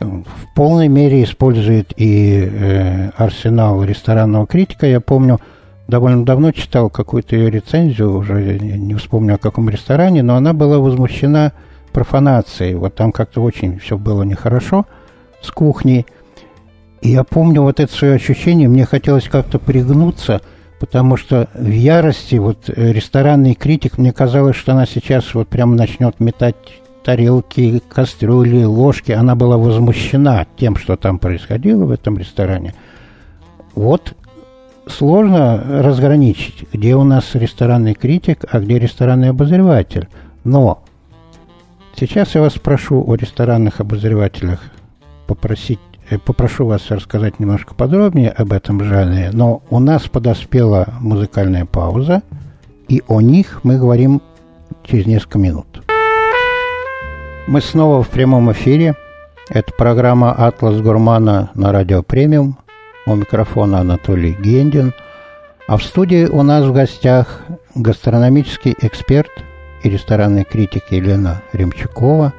в 0.00 0.54
полной 0.54 0.88
мере 0.88 1.22
использует 1.24 1.92
и 1.96 2.48
э, 2.50 3.10
арсенал 3.16 3.84
ресторанного 3.84 4.46
критика. 4.46 4.86
Я 4.86 5.00
помню, 5.00 5.40
довольно 5.88 6.24
давно 6.24 6.52
читал 6.52 6.88
какую-то 6.88 7.36
ее 7.36 7.50
рецензию, 7.50 8.16
уже 8.16 8.58
не 8.58 8.94
вспомню 8.94 9.34
о 9.34 9.38
каком 9.38 9.68
ресторане, 9.68 10.22
но 10.22 10.36
она 10.36 10.52
была 10.52 10.78
возмущена 10.78 11.52
профанацией. 11.92 12.74
Вот 12.74 12.94
там 12.94 13.12
как-то 13.12 13.42
очень 13.42 13.78
все 13.78 13.98
было 13.98 14.22
нехорошо 14.22 14.86
с 15.42 15.50
кухней. 15.50 16.06
И 17.02 17.10
я 17.10 17.24
помню 17.24 17.62
вот 17.62 17.80
это 17.80 17.92
свое 17.92 18.14
ощущение, 18.14 18.68
мне 18.68 18.84
хотелось 18.84 19.28
как-то 19.28 19.58
пригнуться, 19.58 20.42
потому 20.78 21.16
что 21.16 21.48
в 21.54 21.68
ярости 21.68 22.36
вот 22.36 22.68
ресторанный 22.68 23.54
критик, 23.54 23.98
мне 23.98 24.12
казалось, 24.12 24.56
что 24.56 24.72
она 24.72 24.86
сейчас 24.86 25.34
вот 25.34 25.48
прямо 25.48 25.74
начнет 25.74 26.20
метать 26.20 26.56
тарелки, 27.02 27.82
кастрюли, 27.88 28.64
ложки. 28.64 29.12
Она 29.12 29.34
была 29.34 29.56
возмущена 29.56 30.46
тем, 30.56 30.76
что 30.76 30.96
там 30.96 31.18
происходило 31.18 31.84
в 31.84 31.90
этом 31.90 32.18
ресторане. 32.18 32.74
Вот 33.74 34.14
сложно 34.86 35.62
разграничить, 35.82 36.66
где 36.72 36.94
у 36.96 37.04
нас 37.04 37.34
ресторанный 37.34 37.94
критик, 37.94 38.44
а 38.50 38.60
где 38.60 38.78
ресторанный 38.78 39.30
обозреватель. 39.30 40.08
Но 40.44 40.82
сейчас 41.96 42.34
я 42.34 42.40
вас 42.42 42.54
прошу 42.54 43.04
о 43.06 43.14
ресторанных 43.14 43.80
обозревателях 43.80 44.60
попросить 45.26 45.78
э, 45.78 45.89
попрошу 46.18 46.66
вас 46.66 46.90
рассказать 46.90 47.38
немножко 47.38 47.74
подробнее 47.74 48.30
об 48.30 48.52
этом 48.52 48.82
жанре, 48.82 49.30
но 49.32 49.62
у 49.70 49.78
нас 49.78 50.08
подоспела 50.08 50.94
музыкальная 51.00 51.66
пауза, 51.66 52.22
и 52.88 53.02
о 53.06 53.20
них 53.20 53.60
мы 53.62 53.78
говорим 53.78 54.20
через 54.82 55.06
несколько 55.06 55.38
минут. 55.38 55.82
Мы 57.46 57.60
снова 57.60 58.02
в 58.02 58.08
прямом 58.08 58.52
эфире. 58.52 58.94
Это 59.48 59.72
программа 59.72 60.32
«Атлас 60.32 60.80
Гурмана» 60.80 61.50
на 61.54 61.72
радио 61.72 62.02
«Премиум». 62.02 62.58
У 63.06 63.14
микрофона 63.14 63.80
Анатолий 63.80 64.36
Гендин. 64.40 64.92
А 65.66 65.76
в 65.76 65.82
студии 65.82 66.26
у 66.26 66.42
нас 66.42 66.64
в 66.64 66.72
гостях 66.72 67.42
гастрономический 67.74 68.76
эксперт 68.80 69.30
и 69.82 69.90
ресторанный 69.90 70.44
критик 70.44 70.84
Елена 70.90 71.42
Ремчукова. 71.52 72.32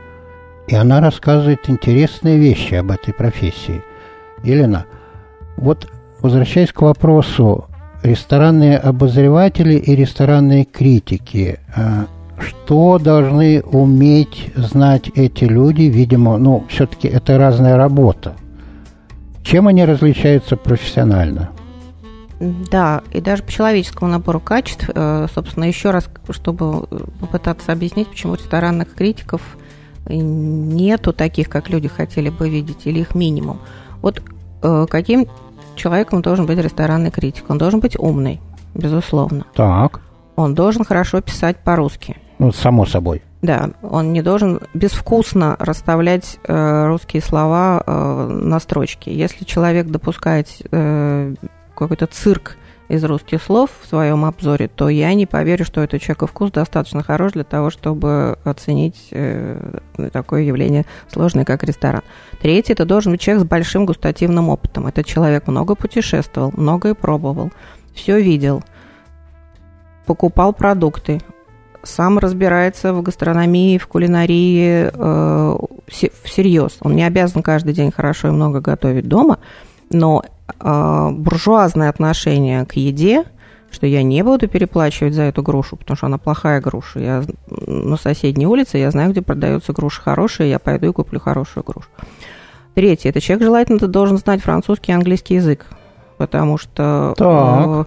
И 0.68 0.76
она 0.76 1.02
рассказывает 1.02 1.70
интересные 1.70 2.38
вещи 2.38 2.76
об 2.76 2.92
этой 2.92 3.14
профессии. 3.14 3.84
Елена, 4.44 4.86
вот 5.58 5.88
возвращаясь 6.20 6.72
к 6.72 6.82
вопросу, 6.82 7.66
ресторанные 8.04 8.78
обозреватели 8.78 9.76
и 9.76 9.96
ресторанные 9.96 10.66
критики 10.66 11.60
а– 11.76 12.06
что 12.42 13.00
должны 13.00 13.62
уметь 13.62 14.52
знать 14.56 15.10
эти 15.16 15.44
люди? 15.44 15.84
Видимо, 15.84 16.38
ну, 16.38 16.66
все-таки 16.70 17.08
это 17.08 17.38
разная 17.38 17.78
работа. 17.78 18.34
Чем 19.44 19.68
они 19.68 19.86
различаются 19.86 20.56
профессионально? 20.58 21.52
Да, 22.40 23.04
и 23.12 23.22
даже 23.22 23.44
по 23.44 23.52
человеческому 23.52 24.10
набору 24.10 24.40
качеств, 24.40 24.90
э, 24.94 25.28
собственно, 25.34 25.66
еще 25.66 25.92
раз, 25.92 26.10
чтобы 26.32 26.88
попытаться 27.20 27.72
объяснить, 27.72 28.08
почему 28.08 28.34
ресторанных 28.34 28.96
критиков 28.96 29.42
нету 30.08 31.14
таких, 31.14 31.50
как 31.50 31.70
люди 31.70 31.88
хотели 31.88 32.30
бы 32.30 32.50
видеть, 32.50 32.86
или 32.86 33.00
их 33.00 33.16
минимум. 33.16 33.60
Вот 34.02 34.22
э, 34.64 34.86
каким 34.90 35.28
человеком 35.76 36.22
должен 36.22 36.46
быть 36.46 36.58
ресторанный 36.58 37.12
критик? 37.12 37.50
Он 37.50 37.58
должен 37.58 37.80
быть 37.80 37.98
умный, 37.98 38.42
безусловно. 38.74 39.46
Так. 39.56 40.02
Он 40.36 40.56
должен 40.56 40.84
хорошо 40.84 41.22
писать 41.22 41.58
по-русски. 41.58 42.18
Ну, 42.40 42.52
само 42.52 42.86
собой. 42.86 43.22
Да, 43.42 43.72
он 43.82 44.14
не 44.14 44.22
должен 44.22 44.60
безвкусно 44.74 45.56
расставлять 45.60 46.38
э, 46.48 46.88
русские 46.88 47.22
слова 47.22 47.84
э, 47.86 48.28
на 48.28 48.60
строчке. 48.60 49.14
Если 49.14 49.46
человек 49.46 49.88
допускает 49.88 50.48
э, 50.72 51.34
какой-то 51.76 52.06
цирк 52.06 52.58
из 52.92 53.04
русских 53.06 53.42
слов 53.42 53.70
в 53.82 53.88
своем 53.88 54.26
обзоре, 54.26 54.68
то 54.68 54.90
я 54.90 55.14
не 55.14 55.26
поверю, 55.26 55.64
что 55.64 55.82
этот 55.82 56.02
человек 56.02 56.30
вкус 56.30 56.52
достаточно 56.52 57.02
хорош 57.04 57.32
для 57.32 57.46
того, 57.46 57.70
чтобы 57.70 58.38
оценить 58.44 59.08
э, 59.12 59.80
такое 60.12 60.44
явление 60.44 60.86
сложное, 61.08 61.46
как 61.46 61.64
ресторан. 61.64 62.02
Третий, 62.42 62.74
это 62.74 62.86
должен 62.86 63.14
быть 63.14 63.22
человек 63.22 63.46
с 63.46 63.48
большим 63.48 63.86
густативным 63.86 64.50
опытом. 64.50 64.88
Этот 64.88 65.06
человек 65.06 65.48
много 65.48 65.76
путешествовал, 65.76 66.52
многое 66.56 66.94
пробовал, 66.94 67.52
все 67.94 68.20
видел, 68.20 68.62
покупал 70.06 70.52
продукты, 70.52 71.22
сам 71.84 72.20
разбирается 72.20 72.94
в 72.94 73.02
гастрономии, 73.02 73.78
в 73.78 73.88
кулинарии 73.88 74.92
э, 74.94 75.58
всерьез. 76.24 76.78
Он 76.82 76.96
не 76.96 77.04
обязан 77.04 77.42
каждый 77.42 77.74
день 77.74 77.92
хорошо 77.92 78.28
и 78.28 78.32
много 78.32 78.60
готовить 78.60 79.08
дома, 79.08 79.40
но 79.92 80.24
э, 80.60 81.10
буржуазное 81.12 81.90
отношение 81.90 82.66
к 82.66 82.74
еде, 82.74 83.26
что 83.72 83.88
я 83.88 84.04
не 84.04 84.22
буду 84.24 84.48
переплачивать 84.48 85.14
за 85.14 85.24
эту 85.24 85.42
грушу, 85.42 85.78
потому 85.78 85.96
что 85.98 86.08
она 86.08 86.18
плохая 86.18 86.60
груша. 86.60 87.00
Я 87.00 87.24
на 87.48 87.98
соседней 87.98 88.46
улице, 88.46 88.78
я 88.78 88.92
знаю, 88.92 89.12
где 89.12 89.22
продается 89.22 89.74
груша 89.74 90.02
хорошая, 90.02 90.48
я 90.48 90.60
пойду 90.60 90.90
и 90.90 90.94
куплю 90.94 91.20
хорошую 91.20 91.64
грушу. 91.64 91.88
Третье, 92.74 93.10
это 93.10 93.22
человек 93.22 93.44
желательно 93.44 93.80
должен 93.88 94.18
знать 94.18 94.42
французский 94.42 94.92
и 94.92 94.96
английский 94.96 95.36
язык, 95.36 95.66
потому 96.18 96.58
что... 96.58 97.14
Так. 97.18 97.68
Э, 97.68 97.86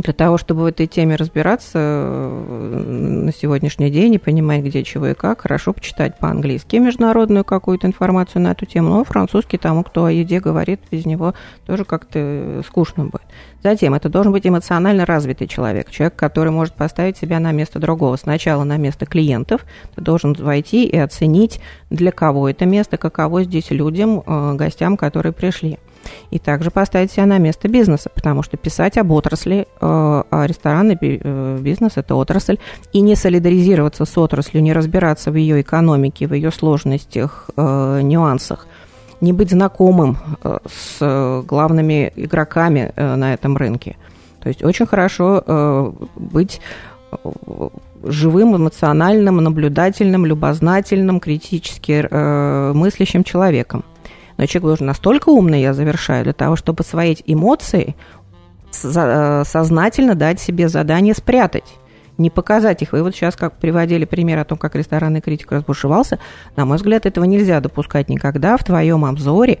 для 0.00 0.12
того, 0.12 0.38
чтобы 0.38 0.62
в 0.62 0.66
этой 0.66 0.86
теме 0.86 1.16
разбираться 1.16 1.78
э, 1.78 2.84
на 3.24 3.32
сегодняшний 3.32 3.90
день 3.90 4.14
и 4.14 4.18
понимать, 4.18 4.62
где, 4.62 4.82
чего 4.84 5.08
и 5.08 5.14
как, 5.14 5.42
хорошо 5.42 5.72
почитать 5.72 6.18
по-английски 6.18 6.76
международную 6.76 7.44
какую-то 7.44 7.86
информацию 7.86 8.42
на 8.42 8.52
эту 8.52 8.64
тему, 8.64 8.88
но 8.90 9.04
французский 9.04 9.58
тому, 9.58 9.84
кто 9.84 10.06
о 10.06 10.10
еде 10.10 10.40
говорит, 10.40 10.80
без 10.90 11.04
него 11.04 11.34
тоже 11.66 11.84
как-то 11.84 12.62
скучно 12.66 13.04
будет. 13.04 13.22
Затем, 13.62 13.94
это 13.94 14.08
должен 14.08 14.32
быть 14.32 14.46
эмоционально 14.46 15.06
развитый 15.06 15.46
человек, 15.46 15.90
человек, 15.90 16.16
который 16.16 16.50
может 16.50 16.74
поставить 16.74 17.16
себя 17.16 17.38
на 17.38 17.52
место 17.52 17.78
другого. 17.78 18.16
Сначала 18.16 18.64
на 18.64 18.76
место 18.76 19.06
клиентов, 19.06 19.64
ты 19.94 20.00
должен 20.00 20.32
войти 20.34 20.86
и 20.86 20.96
оценить, 20.96 21.60
для 21.90 22.12
кого 22.12 22.48
это 22.48 22.64
место, 22.64 22.96
каково 22.96 23.44
здесь 23.44 23.70
людям, 23.70 24.22
э, 24.26 24.54
гостям, 24.54 24.96
которые 24.96 25.32
пришли 25.32 25.78
и 26.30 26.38
также 26.38 26.70
поставить 26.70 27.12
себя 27.12 27.26
на 27.26 27.38
место 27.38 27.68
бизнеса, 27.68 28.10
потому 28.14 28.42
что 28.42 28.56
писать 28.56 28.98
об 28.98 29.10
отрасли, 29.12 29.60
э, 29.60 29.64
а 29.80 30.46
ресторанный 30.46 30.98
э, 31.00 31.58
бизнес– 31.60 31.92
это 31.96 32.14
отрасль, 32.14 32.58
и 32.92 33.00
не 33.00 33.16
солидаризироваться 33.16 34.04
с 34.04 34.18
отраслью, 34.18 34.62
не 34.62 34.72
разбираться 34.72 35.30
в 35.30 35.36
ее 35.36 35.60
экономике, 35.60 36.26
в 36.26 36.34
ее 36.34 36.50
сложностях, 36.50 37.50
э, 37.56 38.00
нюансах, 38.02 38.66
не 39.20 39.32
быть 39.32 39.50
знакомым 39.50 40.18
с 40.66 41.42
главными 41.46 42.12
игроками 42.16 42.92
на 42.96 43.34
этом 43.34 43.56
рынке. 43.56 43.96
То 44.42 44.48
есть 44.48 44.64
очень 44.64 44.84
хорошо 44.84 45.94
быть 46.16 46.60
живым, 48.02 48.56
эмоциональным, 48.56 49.36
наблюдательным, 49.36 50.26
любознательным, 50.26 51.20
критически 51.20 52.08
мыслящим 52.74 53.22
человеком. 53.22 53.84
Но 54.36 54.46
человек 54.46 54.66
должен 54.66 54.86
настолько 54.86 55.28
умный, 55.30 55.60
я 55.60 55.74
завершаю, 55.74 56.24
для 56.24 56.32
того, 56.32 56.56
чтобы 56.56 56.84
свои 56.84 57.14
эмоции 57.26 57.94
э, 58.82 59.42
сознательно 59.44 60.14
дать 60.14 60.40
себе 60.40 60.68
задание 60.68 61.14
спрятать 61.14 61.78
не 62.18 62.30
показать 62.30 62.82
их. 62.82 62.92
Вы 62.92 63.02
вот 63.02 63.14
сейчас 63.14 63.36
как 63.36 63.58
приводили 63.58 64.04
пример 64.04 64.38
о 64.38 64.44
том, 64.44 64.58
как 64.58 64.76
ресторанный 64.76 65.22
критик 65.22 65.50
разбушевался. 65.50 66.18
На 66.56 66.66
мой 66.66 66.76
взгляд, 66.76 67.06
этого 67.06 67.24
нельзя 67.24 67.60
допускать 67.60 68.08
никогда 68.10 68.56
в 68.56 68.64
твоем 68.64 69.04
обзоре 69.04 69.60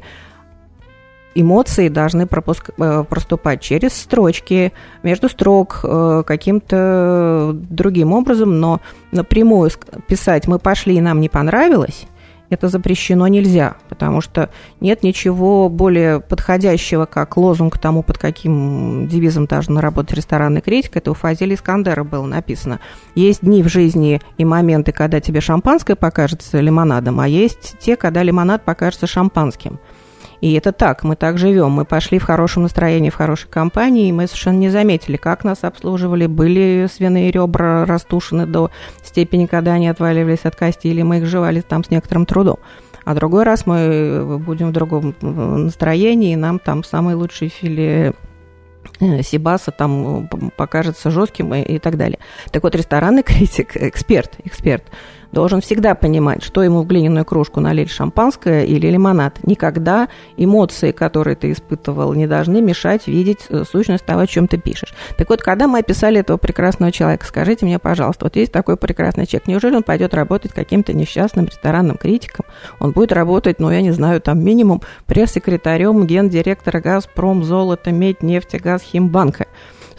эмоции 1.34 1.88
должны 1.88 2.26
пропуск... 2.26 2.70
Э, 2.78 3.04
проступать 3.08 3.60
через 3.60 3.94
строчки, 3.94 4.72
между 5.02 5.28
строк, 5.28 5.80
э, 5.82 6.22
каким-то 6.26 7.52
другим 7.54 8.12
образом, 8.12 8.60
но 8.60 8.80
напрямую 9.10 9.70
писать 10.06 10.46
«мы 10.46 10.58
пошли 10.58 10.96
и 10.96 11.00
нам 11.00 11.20
не 11.20 11.28
понравилось» 11.28 12.06
это 12.52 12.68
запрещено 12.68 13.26
нельзя, 13.28 13.76
потому 13.88 14.20
что 14.20 14.50
нет 14.80 15.02
ничего 15.02 15.68
более 15.68 16.20
подходящего, 16.20 17.06
как 17.06 17.36
лозунг 17.36 17.78
тому, 17.78 18.02
под 18.02 18.18
каким 18.18 19.08
девизом 19.08 19.46
должен 19.46 19.78
работать 19.78 20.16
ресторанный 20.16 20.60
критик. 20.60 20.96
Это 20.96 21.10
у 21.10 21.14
Фазили 21.14 21.54
Искандера 21.54 22.04
было 22.04 22.26
написано. 22.26 22.80
Есть 23.14 23.42
дни 23.42 23.62
в 23.62 23.68
жизни 23.68 24.20
и 24.38 24.44
моменты, 24.44 24.92
когда 24.92 25.20
тебе 25.20 25.40
шампанское 25.40 25.96
покажется 25.96 26.60
лимонадом, 26.60 27.20
а 27.20 27.28
есть 27.28 27.76
те, 27.80 27.96
когда 27.96 28.22
лимонад 28.22 28.64
покажется 28.64 29.06
шампанским. 29.06 29.78
И 30.42 30.54
это 30.54 30.72
так, 30.72 31.04
мы 31.04 31.14
так 31.14 31.38
живем. 31.38 31.70
Мы 31.70 31.84
пошли 31.84 32.18
в 32.18 32.24
хорошем 32.24 32.64
настроении, 32.64 33.10
в 33.10 33.14
хорошей 33.14 33.48
компании, 33.48 34.08
и 34.08 34.12
мы 34.12 34.26
совершенно 34.26 34.58
не 34.58 34.70
заметили, 34.70 35.16
как 35.16 35.44
нас 35.44 35.62
обслуживали. 35.62 36.26
Были 36.26 36.88
свиные 36.92 37.30
ребра 37.30 37.84
растушены 37.84 38.44
до 38.44 38.72
степени, 39.04 39.46
когда 39.46 39.74
они 39.74 39.86
отваливались 39.86 40.40
от 40.42 40.56
кости, 40.56 40.88
или 40.88 41.02
мы 41.02 41.18
их 41.18 41.26
жевали 41.26 41.60
там 41.60 41.84
с 41.84 41.90
некоторым 41.90 42.26
трудом. 42.26 42.56
А 43.04 43.14
другой 43.14 43.44
раз 43.44 43.66
мы 43.66 44.40
будем 44.44 44.70
в 44.70 44.72
другом 44.72 45.14
настроении, 45.20 46.32
и 46.32 46.36
нам 46.36 46.58
там 46.58 46.82
самый 46.82 47.14
лучший 47.14 47.46
филе 47.46 48.12
э, 48.98 49.22
Сибаса 49.22 49.70
там 49.70 50.28
покажется 50.56 51.12
жестким 51.12 51.54
и, 51.54 51.62
и 51.62 51.78
так 51.78 51.96
далее. 51.96 52.18
Так 52.50 52.64
вот, 52.64 52.74
ресторанный 52.74 53.22
критик, 53.22 53.76
эксперт, 53.76 54.38
эксперт– 54.42 54.82
должен 55.32 55.60
всегда 55.60 55.94
понимать, 55.94 56.42
что 56.44 56.62
ему 56.62 56.82
в 56.82 56.86
глиняную 56.86 57.24
кружку 57.24 57.60
налить 57.60 57.90
шампанское 57.90 58.64
или 58.64 58.86
лимонад. 58.86 59.38
Никогда 59.44 60.08
эмоции, 60.36 60.92
которые 60.92 61.34
ты 61.34 61.52
испытывал, 61.52 62.12
не 62.14 62.26
должны 62.26 62.60
мешать 62.60 63.06
видеть 63.06 63.46
э, 63.48 63.64
сущность 63.68 64.04
того, 64.04 64.20
о 64.20 64.26
чем 64.26 64.46
ты 64.46 64.58
пишешь. 64.58 64.94
Так 65.16 65.30
вот, 65.30 65.42
когда 65.42 65.66
мы 65.66 65.80
описали 65.80 66.20
этого 66.20 66.36
прекрасного 66.36 66.92
человека, 66.92 67.26
скажите 67.26 67.64
мне, 67.64 67.78
пожалуйста, 67.78 68.26
вот 68.26 68.36
есть 68.36 68.52
такой 68.52 68.76
прекрасный 68.76 69.26
человек, 69.26 69.48
неужели 69.48 69.76
он 69.76 69.82
пойдет 69.82 70.14
работать 70.14 70.52
каким-то 70.52 70.92
несчастным 70.92 71.46
ресторанным 71.46 71.96
критиком? 71.96 72.44
Он 72.78 72.92
будет 72.92 73.12
работать, 73.12 73.58
ну, 73.58 73.70
я 73.70 73.82
не 73.82 73.92
знаю, 73.92 74.20
там 74.20 74.44
минимум 74.44 74.82
пресс-секретарем 75.06 76.06
гендиректора 76.06 76.80
«Газпром», 76.80 77.42
«Золото», 77.42 77.90
«Медь», 77.90 78.22
«Нефть», 78.22 78.60
«Газ», 78.60 78.82
«Химбанка» 78.82 79.46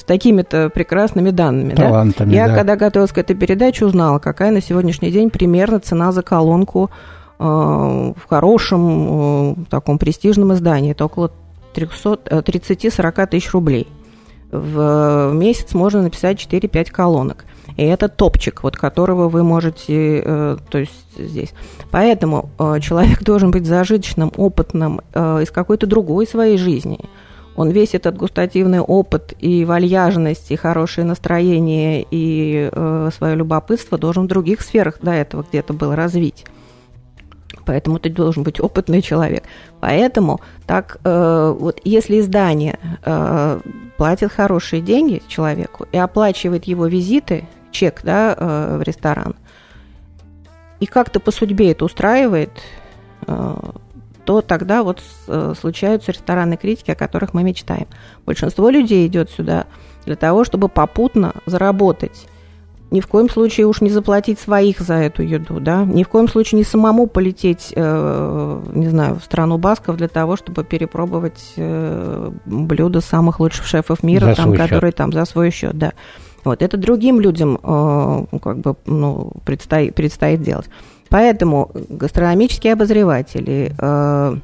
с 0.04 0.06
такими-то 0.06 0.70
прекрасными 0.70 1.30
данными. 1.30 1.76
Талантами, 1.76 2.32
да? 2.32 2.36
Я, 2.36 2.48
да. 2.50 2.56
когда 2.56 2.76
готовилась 2.76 3.14
к 3.14 3.18
этой 3.18 3.38
передаче, 3.38 3.86
узнала, 3.86 4.20
какая 4.20 4.52
на 4.52 4.62
сегодняшний 4.62 5.12
день 5.12 5.30
примерно 5.30 5.80
цена 5.80 6.12
за 6.12 6.22
колонку 6.22 6.92
э, 7.40 7.44
в 7.44 8.28
хорошем, 8.28 9.52
э, 9.52 9.56
таком 9.70 9.98
престижном 9.98 10.54
издании. 10.54 10.92
Это 10.92 11.06
около 11.06 11.32
30-40 11.74 13.14
э, 13.16 13.28
тысяч 13.28 13.52
рублей. 13.54 13.88
В 14.52 15.32
месяц 15.34 15.74
можно 15.74 16.02
написать 16.02 16.38
4-5 16.38 16.92
колонок. 16.92 17.46
И 17.78 17.84
это 17.84 18.10
топчик, 18.10 18.62
вот 18.62 18.76
которого 18.76 19.30
вы 19.30 19.44
можете, 19.44 20.22
э, 20.26 20.58
то 20.70 20.80
есть 20.80 20.92
здесь. 21.18 21.54
Поэтому 21.92 22.50
э, 22.60 22.82
человек 22.82 23.24
должен 23.24 23.52
быть 23.52 23.66
зажиточным, 23.66 24.34
опытным 24.36 25.00
э, 25.14 25.44
из 25.44 25.50
какой-то 25.50 25.88
другой 25.88 26.28
своей 26.28 26.58
жизни– 26.58 27.00
он 27.56 27.70
весь 27.70 27.94
этот 27.94 28.18
густативный 28.18 28.80
опыт 28.80 29.34
и 29.40 29.66
вальяжность, 29.66 30.52
и 30.52 30.56
хорошее 30.56 31.06
настроение, 31.06 32.06
и 32.10 32.70
э, 32.72 33.10
свое 33.16 33.36
любопытство 33.36 33.98
должен 33.98 34.24
в 34.24 34.28
других 34.28 34.62
сферах 34.62 35.00
до 35.02 35.12
этого 35.12 35.46
где-то 35.48 35.74
было 35.74 35.96
развить. 35.96 36.46
Поэтому 37.66 38.00
ты 38.00 38.10
должен 38.10 38.44
быть 38.44 38.60
опытный 38.60 39.02
человек. 39.02 39.44
Поэтому 39.80 40.42
так 40.66 40.98
э, 41.04 41.56
вот 41.58 41.80
если 41.84 42.20
издание 42.20 42.80
э, 43.04 43.60
платит 43.98 44.32
хорошие 44.32 44.82
деньги 44.82 45.22
человеку 45.28 45.86
и 45.92 45.98
оплачивает 45.98 46.66
его 46.66 46.88
визиты, 46.88 47.48
чек 47.72 48.02
да, 48.04 48.36
э, 48.38 48.78
в 48.78 48.82
ресторан, 48.82 49.36
и 50.80 50.86
как-то 50.86 51.20
по 51.20 51.32
судьбе 51.32 51.72
это 51.72 51.86
устраивает, 51.86 52.52
э, 53.28 53.56
то 54.26 54.42
тогда 54.42 54.84
вот 54.84 55.02
э, 55.28 55.54
случаются 55.60 56.12
ресторанные 56.12 56.58
критики, 56.58 56.92
о 56.92 56.96
которых 56.96 57.34
мы 57.34 57.44
мечтаем. 57.44 57.88
Большинство 58.26 58.70
людей 58.70 59.06
идет 59.08 59.30
сюда 59.30 59.66
для 60.06 60.16
того, 60.16 60.44
чтобы 60.44 60.70
попутно 60.70 61.34
заработать. 61.46 62.28
Ни 62.92 63.00
в 63.00 63.08
коем 63.08 63.28
случае 63.28 63.66
уж 63.66 63.82
не 63.82 63.90
заплатить 63.90 64.40
своих 64.40 64.80
за 64.80 64.94
эту 64.94 65.24
еду, 65.24 65.60
да, 65.60 65.84
ни 65.84 66.04
в 66.04 66.10
коем 66.10 66.28
случае 66.28 66.60
не 66.60 66.64
самому 66.64 67.08
полететь, 67.08 67.74
э, 67.76 68.62
не 68.72 68.88
знаю, 68.88 69.16
в 69.16 69.24
страну 69.24 69.58
басков 69.58 69.98
для 69.98 70.08
того, 70.08 70.36
чтобы 70.38 70.64
перепробовать 70.64 71.54
э, 71.58 72.32
блюда 72.46 73.02
самых 73.02 73.40
лучших 73.40 73.66
шефов 73.66 74.04
мира, 74.04 74.28
за 74.28 74.36
там, 74.36 74.54
которые 74.54 74.92
счет. 74.92 74.96
там 74.98 75.12
за 75.12 75.26
свой 75.26 75.50
счет, 75.50 75.76
да. 75.76 75.94
Вот 76.44 76.62
это 76.62 76.78
другим 76.78 77.20
людям 77.20 77.58
э, 77.64 78.26
как 78.44 78.60
бы 78.60 78.76
ну, 78.86 79.32
предстоит, 79.44 79.96
предстоит 79.96 80.44
делать. 80.44 80.70
Поэтому 81.14 81.70
гастрономические 81.90 82.74
обозреватели 82.74 83.72
э, 83.78 84.36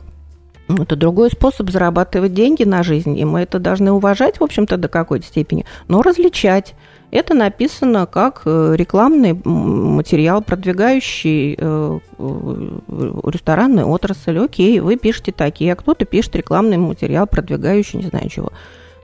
это 0.67 0.95
другой 0.95 1.32
способ 1.32 1.71
зарабатывать 1.71 2.36
деньги 2.36 2.63
на 2.63 2.84
жизнь, 2.84 3.17
и 3.17 3.25
мы 3.25 3.39
это 3.39 3.58
должны 3.58 3.91
уважать, 3.91 4.39
в 4.39 4.43
общем-то, 4.43 4.77
до 4.77 4.88
какой-то 4.88 5.25
степени, 5.25 5.65
но 5.88 6.03
различать. 6.03 6.75
Это 7.10 7.34
написано 7.34 8.05
как 8.05 8.43
э, 8.45 8.75
рекламный 8.75 9.34
материал, 9.34 10.43
продвигающий 10.43 11.55
э, 11.58 11.99
ресторанную 12.19 13.88
отрасль. 13.88 14.38
Окей, 14.38 14.79
вы 14.79 14.95
пишете 14.97 15.32
такие, 15.32 15.73
а 15.73 15.75
кто-то 15.75 16.05
пишет 16.05 16.36
рекламный 16.36 16.77
материал, 16.77 17.25
продвигающий, 17.25 17.97
не 17.97 18.05
знаю 18.05 18.29
чего, 18.29 18.51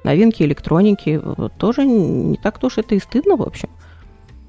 новинки 0.03 0.43
электроники. 0.43 1.19
Тоже 1.57 1.83
не 1.83 2.37
так-то 2.37 2.67
уж 2.67 2.77
это 2.77 2.93
и 2.93 2.99
стыдно, 2.99 3.37
в 3.37 3.41
общем. 3.41 3.69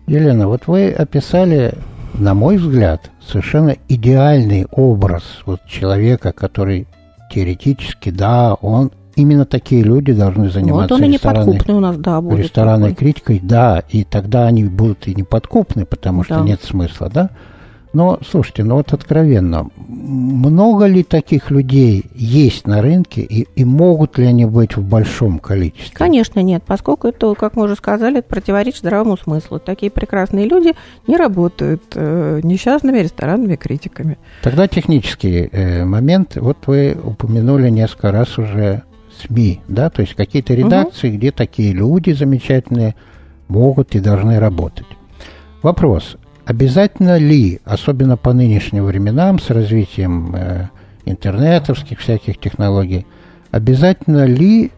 Елена, 0.06 0.48
вот 0.48 0.66
вы 0.66 0.90
описали 0.90 1.78
на 2.14 2.34
мой 2.34 2.56
взгляд, 2.56 3.10
совершенно 3.26 3.76
идеальный 3.88 4.66
образ 4.70 5.22
вот 5.44 5.60
человека, 5.66 6.32
который 6.32 6.86
теоретически, 7.30 8.10
да, 8.10 8.54
он 8.54 8.90
именно 9.16 9.46
такие 9.46 9.82
люди 9.82 10.12
должны 10.12 10.50
заниматься 10.50 10.94
вот 10.94 11.00
он 11.00 11.08
и 11.08 11.12
неподкупный 11.12 11.74
у 11.74 11.80
нас, 11.80 11.96
да, 11.96 12.20
будет 12.20 12.40
ресторанной 12.40 12.90
такой. 12.90 13.12
критикой, 13.12 13.40
да, 13.42 13.82
и 13.88 14.04
тогда 14.04 14.46
они 14.46 14.64
будут 14.64 15.08
и 15.08 15.14
неподкупны, 15.14 15.86
потому 15.86 16.22
что 16.22 16.36
да. 16.36 16.40
нет 16.42 16.62
смысла, 16.62 17.10
да. 17.12 17.30
Но, 17.96 18.18
слушайте, 18.30 18.62
ну 18.62 18.74
вот 18.74 18.92
откровенно, 18.92 19.70
много 19.78 20.84
ли 20.84 21.02
таких 21.02 21.50
людей 21.50 22.04
есть 22.14 22.66
на 22.66 22.82
рынке 22.82 23.22
и, 23.22 23.48
и 23.56 23.64
могут 23.64 24.18
ли 24.18 24.26
они 24.26 24.44
быть 24.44 24.76
в 24.76 24.86
большом 24.86 25.38
количестве? 25.38 25.96
Конечно, 25.96 26.40
нет, 26.40 26.62
поскольку 26.66 27.08
это, 27.08 27.34
как 27.34 27.56
мы 27.56 27.64
уже 27.64 27.74
сказали, 27.74 28.20
противоречит 28.20 28.80
здравому 28.80 29.16
смыслу. 29.16 29.60
Такие 29.60 29.90
прекрасные 29.90 30.44
люди 30.44 30.74
не 31.06 31.16
работают 31.16 31.84
э, 31.94 32.40
несчастными 32.42 32.98
ресторанными 32.98 33.56
критиками. 33.56 34.18
Тогда 34.42 34.68
технический 34.68 35.48
э, 35.50 35.86
момент. 35.86 36.36
Вот 36.36 36.58
вы 36.66 36.98
упомянули 37.02 37.70
несколько 37.70 38.12
раз 38.12 38.36
уже 38.36 38.82
СМИ, 39.24 39.62
да, 39.68 39.88
то 39.88 40.02
есть 40.02 40.12
какие-то 40.12 40.52
редакции, 40.52 41.08
угу. 41.08 41.16
где 41.16 41.30
такие 41.30 41.72
люди 41.72 42.10
замечательные 42.10 42.94
могут 43.48 43.94
и 43.94 44.00
должны 44.00 44.38
работать. 44.38 44.86
Вопрос, 45.62 46.18
Обязательно 46.46 47.18
ли, 47.18 47.60
особенно 47.64 48.16
по 48.16 48.32
нынешним 48.32 48.84
временам 48.84 49.38
с 49.38 49.50
развитием 49.50 50.34
э, 50.34 50.68
интернетовских 51.04 52.00
всяких 52.00 52.38
технологий, 52.38 53.06
обязательно 53.50 54.24
ли 54.24 54.70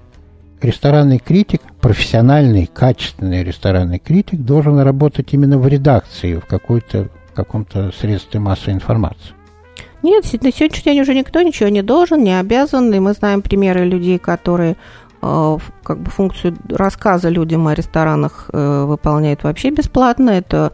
ресторанный 0.60 1.18
критик, 1.18 1.60
профессиональный, 1.80 2.66
качественный 2.66 3.44
ресторанный 3.44 3.98
критик 3.98 4.40
должен 4.40 4.80
работать 4.80 5.32
именно 5.32 5.58
в 5.58 5.68
редакции, 5.68 6.36
в 6.36 6.46
какой-то 6.46 7.08
каком-то 7.38 7.92
средстве 7.92 8.40
массовой 8.40 8.74
информации? 8.74 9.32
Нет, 10.02 10.24
на 10.42 10.52
сегодняшний 10.52 10.92
день 10.92 11.00
уже 11.00 11.14
никто 11.14 11.42
ничего 11.42 11.68
не 11.68 11.82
должен, 11.82 12.22
не 12.22 12.38
обязан. 12.38 12.92
И 12.92 12.98
мы 12.98 13.12
знаем 13.12 13.42
примеры 13.42 13.84
людей, 13.84 14.18
которые 14.18 14.76
э, 15.22 15.58
как 15.84 15.98
бы 16.00 16.10
функцию 16.10 16.56
рассказа 16.68 17.28
людям 17.28 17.66
о 17.68 17.74
ресторанах 17.74 18.50
э, 18.52 18.84
выполняют 18.84 19.44
вообще 19.44 19.70
бесплатно. 19.70 20.30
Это 20.30 20.72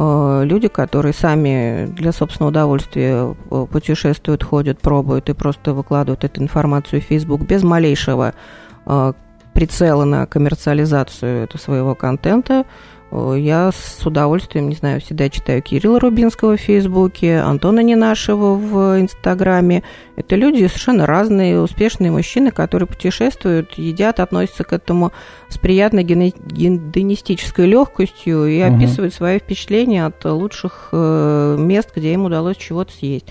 люди, 0.00 0.68
которые 0.68 1.12
сами 1.12 1.86
для 1.86 2.12
собственного 2.12 2.50
удовольствия 2.50 3.34
э, 3.50 3.66
путешествуют, 3.70 4.44
ходят, 4.44 4.80
пробуют 4.80 5.28
и 5.28 5.32
просто 5.32 5.74
выкладывают 5.74 6.22
эту 6.22 6.40
информацию 6.40 7.02
в 7.02 7.04
Facebook 7.04 7.42
без 7.42 7.64
малейшего 7.64 8.32
э, 8.86 9.12
прицела 9.54 10.04
на 10.04 10.26
коммерциализацию 10.26 11.42
этого 11.44 11.60
своего 11.60 11.94
контента. 11.96 12.64
Э, 13.10 13.34
я 13.38 13.70
с 13.72 14.04
удовольствием, 14.04 14.68
не 14.68 14.74
знаю, 14.74 15.00
всегда 15.00 15.28
читаю 15.28 15.62
Кирилла 15.62 16.00
Рубинского 16.00 16.56
в 16.56 16.60
Фейсбуке, 16.60 17.38
Антона 17.38 17.80
Ненашева 17.80 18.54
в 18.54 19.00
Инстаграме. 19.00 19.82
Это 20.16 20.36
люди 20.36 20.66
совершенно 20.66 21.06
разные, 21.06 21.60
успешные 21.60 22.10
мужчины, 22.10 22.50
которые 22.50 22.86
путешествуют, 22.86 23.74
едят, 23.74 24.20
относятся 24.20 24.64
к 24.64 24.72
этому 24.72 25.12
с 25.48 25.58
приятной 25.58 26.04
гедонистической 26.04 27.66
легкостью 27.66 28.46
и 28.46 28.62
угу. 28.62 28.76
описывают 28.76 29.14
свои 29.14 29.38
впечатления 29.38 30.06
от 30.06 30.24
лучших 30.24 30.90
э, 30.92 31.56
мест, 31.58 31.90
где 31.94 32.12
им 32.12 32.24
удалось 32.24 32.56
чего-то 32.56 32.92
съесть 32.92 33.26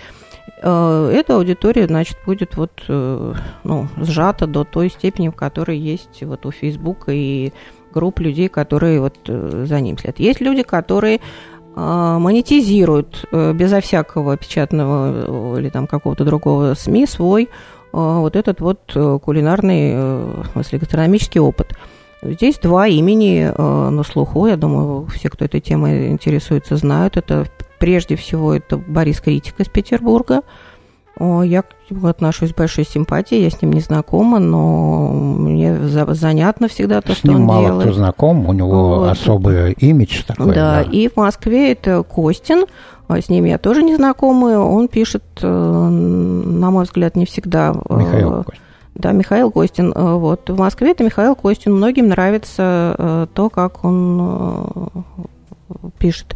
э, 0.61 1.11
эта 1.13 1.35
аудитория, 1.35 1.87
значит, 1.87 2.17
будет 2.25 2.57
вот, 2.57 2.71
ну, 2.87 3.87
сжата 3.97 4.47
до 4.47 4.63
той 4.63 4.89
степени, 4.89 5.29
в 5.29 5.33
которой 5.33 5.77
есть 5.77 6.23
вот 6.23 6.45
у 6.45 6.51
Фейсбука 6.51 7.11
и 7.11 7.51
групп 7.97 8.19
людей, 8.19 8.47
которые 8.47 9.01
вот 9.01 9.15
э, 9.27 9.65
за 9.67 9.81
ним 9.81 9.97
следят. 9.97 10.19
Есть 10.19 10.39
люди, 10.39 10.61
которые 10.61 11.19
а, 11.75 12.19
монетизируют 12.19 13.25
э, 13.31 13.53
безо 13.53 13.81
всякого 13.81 14.37
печатного 14.37 15.55
э, 15.55 15.59
или 15.59 15.69
там 15.69 15.87
какого-то 15.87 16.23
другого 16.23 16.75
СМИ 16.75 17.07
свой 17.07 17.49
вот 17.93 18.35
этот 18.35 18.59
вот 18.59 18.79
кулинарный, 19.23 19.95
в 19.95 20.47
смысле, 20.51 20.79
гастрономический 20.79 21.39
опыт. 21.39 21.73
Здесь 22.21 22.59
два 22.59 22.85
имени 22.85 23.51
на 23.57 24.03
слуху, 24.03 24.45
я 24.45 24.57
думаю, 24.57 25.07
все, 25.07 25.29
кто 25.29 25.45
этой 25.45 25.61
темой 25.61 26.09
интересуется, 26.09 26.75
знают. 26.75 27.15
Это 27.17 27.47
прежде 27.79 28.15
всего 28.15 28.53
это 28.53 28.77
Борис 28.77 29.21
Критик 29.21 29.59
из 29.61 29.69
Петербурга– 29.69 30.41
я 31.19 31.61
к 31.63 31.67
нему 31.89 32.07
отношусь 32.07 32.49
с 32.49 32.53
большой 32.53 32.85
симпатией, 32.85 33.43
я 33.43 33.49
с 33.49 33.61
ним 33.61 33.73
не 33.73 33.79
знакома, 33.79 34.39
но 34.39 35.09
мне 35.11 35.77
занятно 35.87 36.67
всегда 36.67 37.01
то, 37.01 37.13
с 37.13 37.17
что 37.17 37.27
ним 37.27 37.37
он 37.37 37.43
мало 37.43 37.65
делает. 37.67 37.87
кто 37.87 37.93
знаком, 37.93 38.47
у 38.47 38.53
него 38.53 38.99
вот. 38.99 39.09
особый 39.09 39.73
имидж 39.73 40.23
такой. 40.25 40.53
Да, 40.53 40.53
да, 40.53 40.81
и 40.83 41.07
в 41.07 41.15
Москве 41.15 41.71
это 41.71 42.03
Костин, 42.03 42.65
а 43.07 43.21
с 43.21 43.29
ним 43.29 43.45
я 43.45 43.57
тоже 43.57 43.83
не 43.83 43.95
знакома, 43.95 44.59
он 44.59 44.87
пишет, 44.87 45.23
э, 45.41 45.47
на 45.47 46.71
мой 46.71 46.83
взгляд, 46.83 47.15
не 47.15 47.25
всегда... 47.25 47.73
Э, 47.89 47.97
Михаил 47.97 48.43
Костин. 48.43 48.63
Да, 48.95 49.11
Михаил 49.11 49.51
Костин. 49.51 49.93
Э, 49.95 50.13
вот. 50.15 50.49
В 50.49 50.57
Москве 50.57 50.91
это 50.91 51.03
Михаил 51.03 51.35
Костин. 51.35 51.73
Многим 51.73 52.09
нравится 52.09 53.27
то, 53.33 53.49
как 53.49 53.85
он 53.85 54.89
пишет. 55.97 56.35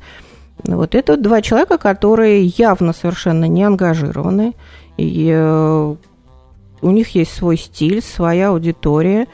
Вот 0.66 0.96
это 0.96 1.18
два 1.18 1.42
человека, 1.42 1.78
которые 1.78 2.46
явно 2.46 2.94
совершенно 2.94 3.46
не 3.46 3.64
ангажированы. 3.64 4.54
И 4.98 5.32
э, 5.34 5.96
у 6.82 6.90
них 6.90 7.10
есть 7.16 7.34
свой 7.34 7.58
стиль, 7.58 8.02
своя 8.02 8.50
аудитория. 8.50 9.22
Э, 9.22 9.26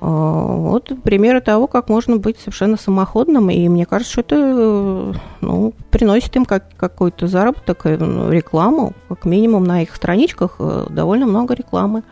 вот 0.00 0.92
примеры 1.02 1.40
того, 1.40 1.66
как 1.66 1.88
можно 1.88 2.16
быть 2.16 2.38
совершенно 2.38 2.76
самоходным. 2.76 3.50
И 3.50 3.68
мне 3.68 3.86
кажется, 3.86 4.12
что 4.12 4.20
это 4.22 4.36
э, 4.36 5.12
ну, 5.40 5.74
приносит 5.90 6.34
им 6.36 6.44
как, 6.44 6.74
какой-то 6.76 7.26
заработок, 7.26 7.84
рекламу. 7.84 8.94
Как 9.08 9.24
минимум 9.24 9.64
на 9.64 9.82
их 9.82 9.94
страничках 9.94 10.58
довольно 10.88 11.26
много 11.26 11.54
рекламы. 11.54 12.02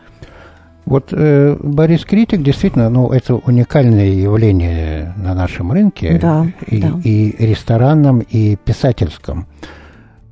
Вот 0.89 1.09
э, 1.13 1.55
Борис 1.63 2.07
Критик 2.07 2.43
действительно, 2.43 2.89
ну, 2.89 3.11
это 3.11 3.35
уникальное 3.35 4.09
явление 4.09 5.13
на 5.19 5.35
нашем 5.35 5.71
рынке, 5.71 6.19
да, 6.19 6.47
и, 6.67 6.81
да. 6.81 6.93
и 7.05 7.37
ресторанном, 7.39 8.21
и 8.21 8.57
писательском. 8.57 9.47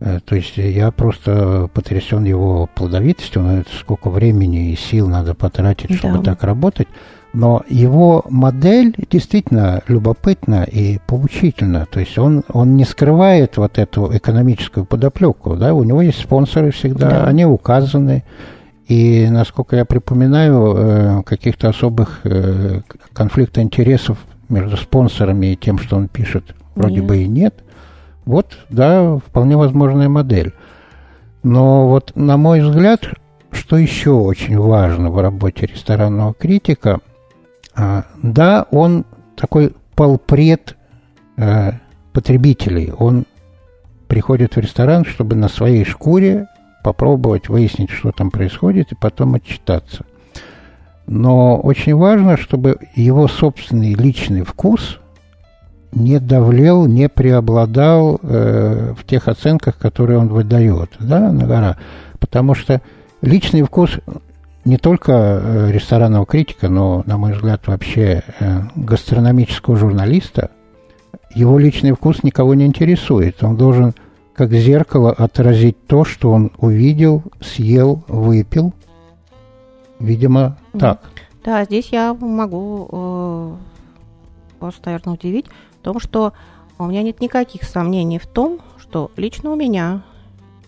Э, 0.00 0.18
то 0.24 0.34
есть 0.34 0.56
я 0.56 0.90
просто 0.92 1.68
потрясен 1.74 2.24
его 2.24 2.70
плодовитостью, 2.74 3.42
но 3.42 3.58
это 3.58 3.68
сколько 3.78 4.08
времени 4.08 4.70
и 4.70 4.76
сил 4.76 5.08
надо 5.08 5.34
потратить, 5.34 5.94
чтобы 5.94 6.18
да. 6.18 6.32
так 6.32 6.42
работать. 6.42 6.88
Но 7.34 7.62
его 7.68 8.24
модель 8.30 8.94
действительно 9.10 9.82
любопытна 9.88 10.64
и 10.64 11.00
поучительна. 11.06 11.86
То 11.90 12.00
есть 12.00 12.16
он, 12.16 12.44
он 12.48 12.76
не 12.76 12.86
скрывает 12.86 13.58
вот 13.58 13.78
эту 13.78 14.16
экономическую 14.16 14.86
подоплеку. 14.86 15.54
Да? 15.54 15.74
У 15.74 15.84
него 15.84 16.00
есть 16.00 16.18
спонсоры 16.18 16.70
всегда, 16.70 17.10
да. 17.10 17.24
они 17.26 17.44
указаны. 17.44 18.24
И, 18.88 19.28
насколько 19.30 19.76
я 19.76 19.84
припоминаю, 19.84 20.74
э, 20.76 21.22
каких-то 21.24 21.68
особых 21.68 22.20
э, 22.24 22.82
конфликтов 23.12 23.64
интересов 23.64 24.18
между 24.48 24.76
спонсорами 24.76 25.46
и 25.52 25.56
тем, 25.56 25.78
что 25.78 25.96
он 25.96 26.08
пишет, 26.08 26.54
вроде 26.76 26.96
нет. 26.96 27.04
бы 27.06 27.18
и 27.18 27.26
нет. 27.26 27.64
Вот, 28.24 28.58
да, 28.68 29.16
вполне 29.18 29.56
возможная 29.56 30.08
модель. 30.08 30.52
Но 31.42 31.88
вот, 31.88 32.12
на 32.14 32.36
мой 32.36 32.60
взгляд, 32.60 33.00
что 33.50 33.76
еще 33.76 34.10
очень 34.10 34.58
важно 34.58 35.10
в 35.10 35.20
работе 35.20 35.66
ресторанного 35.66 36.34
критика, 36.34 37.00
а, 37.74 38.04
да, 38.22 38.66
он 38.70 39.04
такой 39.36 39.74
полпред 39.94 40.76
э, 41.36 41.72
потребителей. 42.12 42.92
Он 42.98 43.26
приходит 44.06 44.54
в 44.54 44.60
ресторан, 44.60 45.04
чтобы 45.04 45.34
на 45.36 45.48
своей 45.48 45.84
шкуре 45.84 46.46
попробовать 46.86 47.48
выяснить, 47.48 47.90
что 47.90 48.12
там 48.12 48.30
происходит, 48.30 48.92
и 48.92 48.94
потом 48.94 49.34
отчитаться. 49.34 50.04
Но 51.08 51.56
очень 51.56 51.96
важно, 51.96 52.36
чтобы 52.36 52.78
его 52.94 53.26
собственный 53.26 53.94
личный 53.94 54.44
вкус 54.44 55.00
не 55.90 56.20
давлел, 56.20 56.86
не 56.86 57.08
преобладал 57.08 58.20
э, 58.22 58.94
в 58.96 59.04
тех 59.04 59.26
оценках, 59.26 59.78
которые 59.78 60.20
он 60.20 60.28
выдает 60.28 60.90
да, 61.00 61.32
на 61.32 61.44
гора. 61.44 61.76
Потому 62.20 62.54
что 62.54 62.80
личный 63.20 63.62
вкус 63.62 63.98
не 64.64 64.76
только 64.76 65.12
э, 65.12 65.72
ресторанного 65.72 66.24
критика, 66.24 66.68
но, 66.68 67.02
на 67.04 67.18
мой 67.18 67.32
взгляд, 67.32 67.66
вообще 67.66 68.22
э, 68.38 68.60
гастрономического 68.76 69.76
журналиста, 69.76 70.50
его 71.34 71.58
личный 71.58 71.90
вкус 71.90 72.22
никого 72.22 72.54
не 72.54 72.64
интересует. 72.64 73.42
Он 73.42 73.56
должен 73.56 73.92
как 74.36 74.52
зеркало 74.52 75.12
отразить 75.12 75.86
то, 75.86 76.04
что 76.04 76.30
он 76.30 76.52
увидел, 76.58 77.22
съел, 77.40 78.02
выпил. 78.06 78.74
Видимо, 79.98 80.58
так. 80.78 81.00
Да, 81.42 81.64
здесь 81.64 81.88
я 81.88 82.12
могу 82.12 82.88
э, 82.92 83.54
вас, 84.60 84.74
наверное, 84.84 85.14
удивить 85.14 85.46
в 85.80 85.84
том, 85.84 86.00
что 86.00 86.34
у 86.78 86.84
меня 86.86 87.02
нет 87.02 87.20
никаких 87.20 87.62
сомнений 87.62 88.18
в 88.18 88.26
том, 88.26 88.58
что 88.78 89.10
лично 89.16 89.52
у 89.52 89.56
меня, 89.56 90.02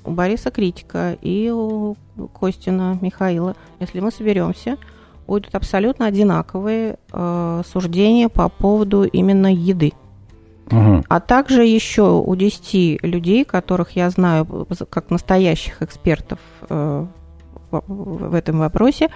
у 0.04 0.12
Бориса 0.12 0.50
Критика 0.50 1.18
и 1.20 1.50
у 1.50 1.96
Костина 2.40 2.98
Михаила, 3.02 3.54
если 3.80 4.00
мы 4.00 4.10
соберемся, 4.10 4.78
будут 5.26 5.54
абсолютно 5.54 6.06
одинаковые 6.06 6.98
э, 7.12 7.62
суждения 7.70 8.30
по 8.30 8.48
поводу 8.48 9.04
именно 9.04 9.52
еды. 9.52 9.92
Угу. 10.70 11.04
А 11.08 11.20
также 11.20 11.64
еще 11.64 12.20
у 12.20 12.34
10 12.36 13.02
людей, 13.02 13.44
которых 13.44 13.92
я 13.96 14.10
знаю 14.10 14.66
как 14.90 15.10
настоящих 15.10 15.82
экспертов 15.82 16.38
э, 16.68 17.06
в 17.70 18.34
этом 18.34 18.58
вопросе, 18.58 19.08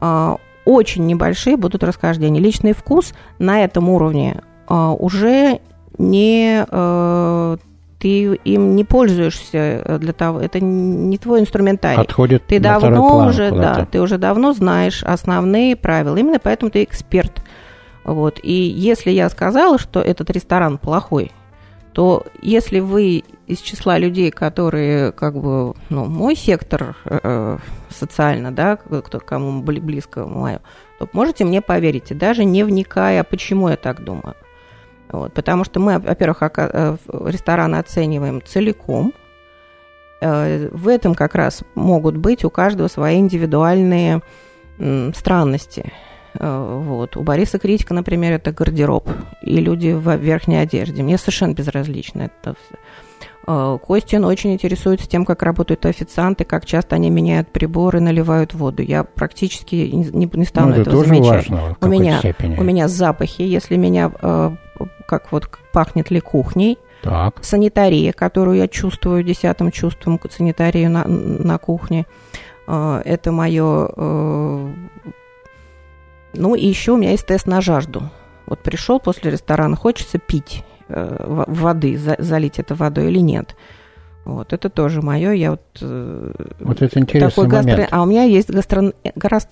э, 0.00 0.36
очень 0.64 1.06
небольшие 1.06 1.56
будут 1.56 1.84
расхождения. 1.84 2.40
Личный 2.40 2.72
вкус 2.72 3.14
на 3.38 3.64
этом 3.64 3.88
уровне 3.88 4.42
э, 4.68 4.74
уже 4.98 5.60
не 5.96 6.66
ты 8.00 8.34
им 8.34 8.76
не 8.76 8.84
пользуешься 8.84 9.96
для 9.98 10.12
того, 10.12 10.38
это 10.38 10.60
не 10.60 11.16
твой 11.16 11.40
инструментарий. 11.40 12.02
Отходит 12.02 12.44
ты 12.46 12.60
давно 12.60 13.28
уже, 13.28 13.50
да, 13.50 13.86
ты 13.90 14.02
уже 14.02 14.18
давно 14.18 14.52
знаешь 14.52 15.02
основные 15.02 15.74
правила. 15.76 16.16
Именно 16.16 16.38
поэтому 16.38 16.70
ты 16.70 16.82
эксперт 16.82 17.42
вот. 18.04 18.38
И 18.42 18.52
если 18.52 19.10
я 19.10 19.28
сказала, 19.28 19.78
что 19.78 20.00
этот 20.00 20.30
ресторан 20.30 20.78
плохой, 20.78 21.32
то 21.92 22.26
если 22.42 22.80
вы 22.80 23.22
из 23.46 23.60
числа 23.60 23.98
людей, 23.98 24.30
которые 24.30 25.12
как 25.12 25.34
бы, 25.34 25.74
ну, 25.90 26.06
мой 26.06 26.34
сектор 26.34 26.96
э, 27.04 27.58
социально, 27.88 28.50
да, 28.50 28.76
кто, 28.76 29.20
кому 29.20 29.62
близко 29.62 30.26
мое, 30.26 30.60
то 30.98 31.08
можете 31.12 31.44
мне 31.44 31.62
поверить, 31.62 32.16
даже 32.16 32.44
не 32.44 32.64
вникая, 32.64 33.22
почему 33.22 33.68
я 33.68 33.76
так 33.76 34.02
думаю. 34.02 34.34
Вот, 35.08 35.32
потому 35.34 35.62
что 35.64 35.78
мы, 35.78 36.00
во-первых, 36.00 36.38
э, 36.42 36.96
рестораны 37.08 37.76
оцениваем 37.76 38.42
целиком. 38.42 39.12
Э, 40.20 40.68
в 40.72 40.88
этом 40.88 41.14
как 41.14 41.36
раз 41.36 41.62
могут 41.76 42.16
быть 42.16 42.44
у 42.44 42.50
каждого 42.50 42.88
свои 42.88 43.18
индивидуальные 43.18 44.20
странности. 45.14 45.92
Э, 46.38 46.80
вот. 46.82 47.16
У 47.16 47.22
Бориса 47.22 47.58
Критика, 47.58 47.94
например, 47.94 48.32
это 48.32 48.52
гардероб 48.52 49.08
и 49.42 49.56
люди 49.60 49.92
в 49.92 50.16
верхней 50.16 50.56
одежде. 50.56 51.02
Мне 51.02 51.18
совершенно 51.18 51.54
безразлично 51.54 52.22
это 52.22 52.54
все. 52.54 52.78
Э, 53.46 53.78
Костин 53.82 54.24
очень 54.24 54.52
интересуется 54.52 55.08
тем, 55.08 55.24
как 55.24 55.42
работают 55.42 55.86
официанты, 55.86 56.44
как 56.44 56.66
часто 56.66 56.96
они 56.96 57.10
меняют 57.10 57.48
приборы, 57.48 58.00
наливают 58.00 58.54
воду. 58.54 58.82
Я 58.82 59.04
практически 59.04 59.76
не, 59.76 60.28
не 60.32 60.44
стану 60.44 60.68
ну, 60.68 60.72
это 60.72 60.82
этого 60.82 60.96
тоже 60.96 61.08
замечать. 61.08 61.50
Важно, 61.50 61.76
у, 61.80 61.86
меня, 61.86 62.20
у 62.58 62.64
меня 62.64 62.88
запахи, 62.88 63.42
если 63.42 63.76
меня 63.76 64.10
э, 64.20 64.50
как 65.06 65.30
вот 65.30 65.48
пахнет 65.72 66.10
ли 66.10 66.20
кухней, 66.20 66.78
так. 67.02 67.44
санитария, 67.44 68.12
которую 68.12 68.56
я 68.56 68.66
чувствую 68.66 69.22
десятым 69.22 69.70
чувством, 69.70 70.18
санитарию 70.30 70.90
на, 70.90 71.04
на 71.06 71.58
кухне. 71.58 72.06
Это 72.66 73.30
мое 73.30 73.90
ну 76.34 76.54
и 76.54 76.66
еще 76.66 76.92
у 76.92 76.96
меня 76.96 77.10
есть 77.10 77.26
тест 77.26 77.46
на 77.46 77.60
жажду. 77.60 78.10
Вот 78.46 78.60
пришел 78.60 79.00
после 79.00 79.30
ресторана, 79.30 79.76
хочется 79.76 80.18
пить 80.18 80.64
э, 80.88 81.44
воды, 81.46 81.98
залить 82.18 82.58
это 82.58 82.74
водой 82.74 83.10
или 83.10 83.20
нет. 83.20 83.56
Вот, 84.24 84.54
это 84.54 84.70
тоже 84.70 85.02
мое. 85.02 85.32
Я 85.32 85.52
вот, 85.52 85.60
э, 85.82 86.32
вот 86.60 86.80
это 86.80 86.98
интересный 86.98 87.28
такой 87.28 87.46
момент. 87.46 87.78
Гастро... 87.78 87.96
А 87.96 88.02
у 88.02 88.06
меня 88.06 88.24
есть 88.24 88.50
гастро... 88.50 88.92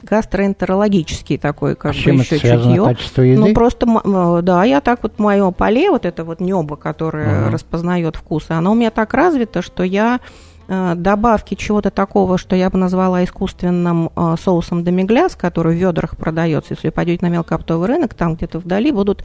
гастроэнтерологический 0.03 1.37
такой, 1.37 1.75
как 1.75 1.93
а 1.93 1.95
бы 1.95 2.15
еще 2.15 2.39
чутье. 2.39 2.85
Качество 2.85 3.23
еды? 3.23 3.41
Ну, 3.41 3.53
просто, 3.53 4.41
да, 4.43 4.65
я 4.65 4.81
так 4.81 5.03
вот, 5.03 5.19
мое 5.19 5.51
поле, 5.51 5.91
вот 5.91 6.07
это 6.07 6.25
вот 6.25 6.41
небо, 6.41 6.77
которое 6.77 7.45
угу. 7.45 7.53
распознает 7.53 8.17
вкусы, 8.17 8.53
оно 8.53 8.73
у 8.73 8.75
меня 8.75 8.91
так 8.91 9.13
развито, 9.13 9.61
что 9.61 9.83
я 9.83 10.21
добавки 10.69 11.55
чего-то 11.55 11.91
такого, 11.91 12.39
что 12.39 12.57
я 12.57 12.71
бы 12.71 12.79
назвала 12.79 13.25
искусственным 13.25 14.11
э, 14.15 14.37
соусом 14.41 14.85
демигляс, 14.85 15.37
который 15.37 15.77
в 15.77 15.79
ведрах 15.79 16.17
продается. 16.17 16.75
Если 16.75 16.91
пойдете 16.91 17.25
на 17.25 17.31
мелкооптовый 17.31 17.89
рынок, 17.89 18.15
там 18.15 18.37
где-то 18.37 18.59
вдали 18.59 18.93
будут 18.93 19.25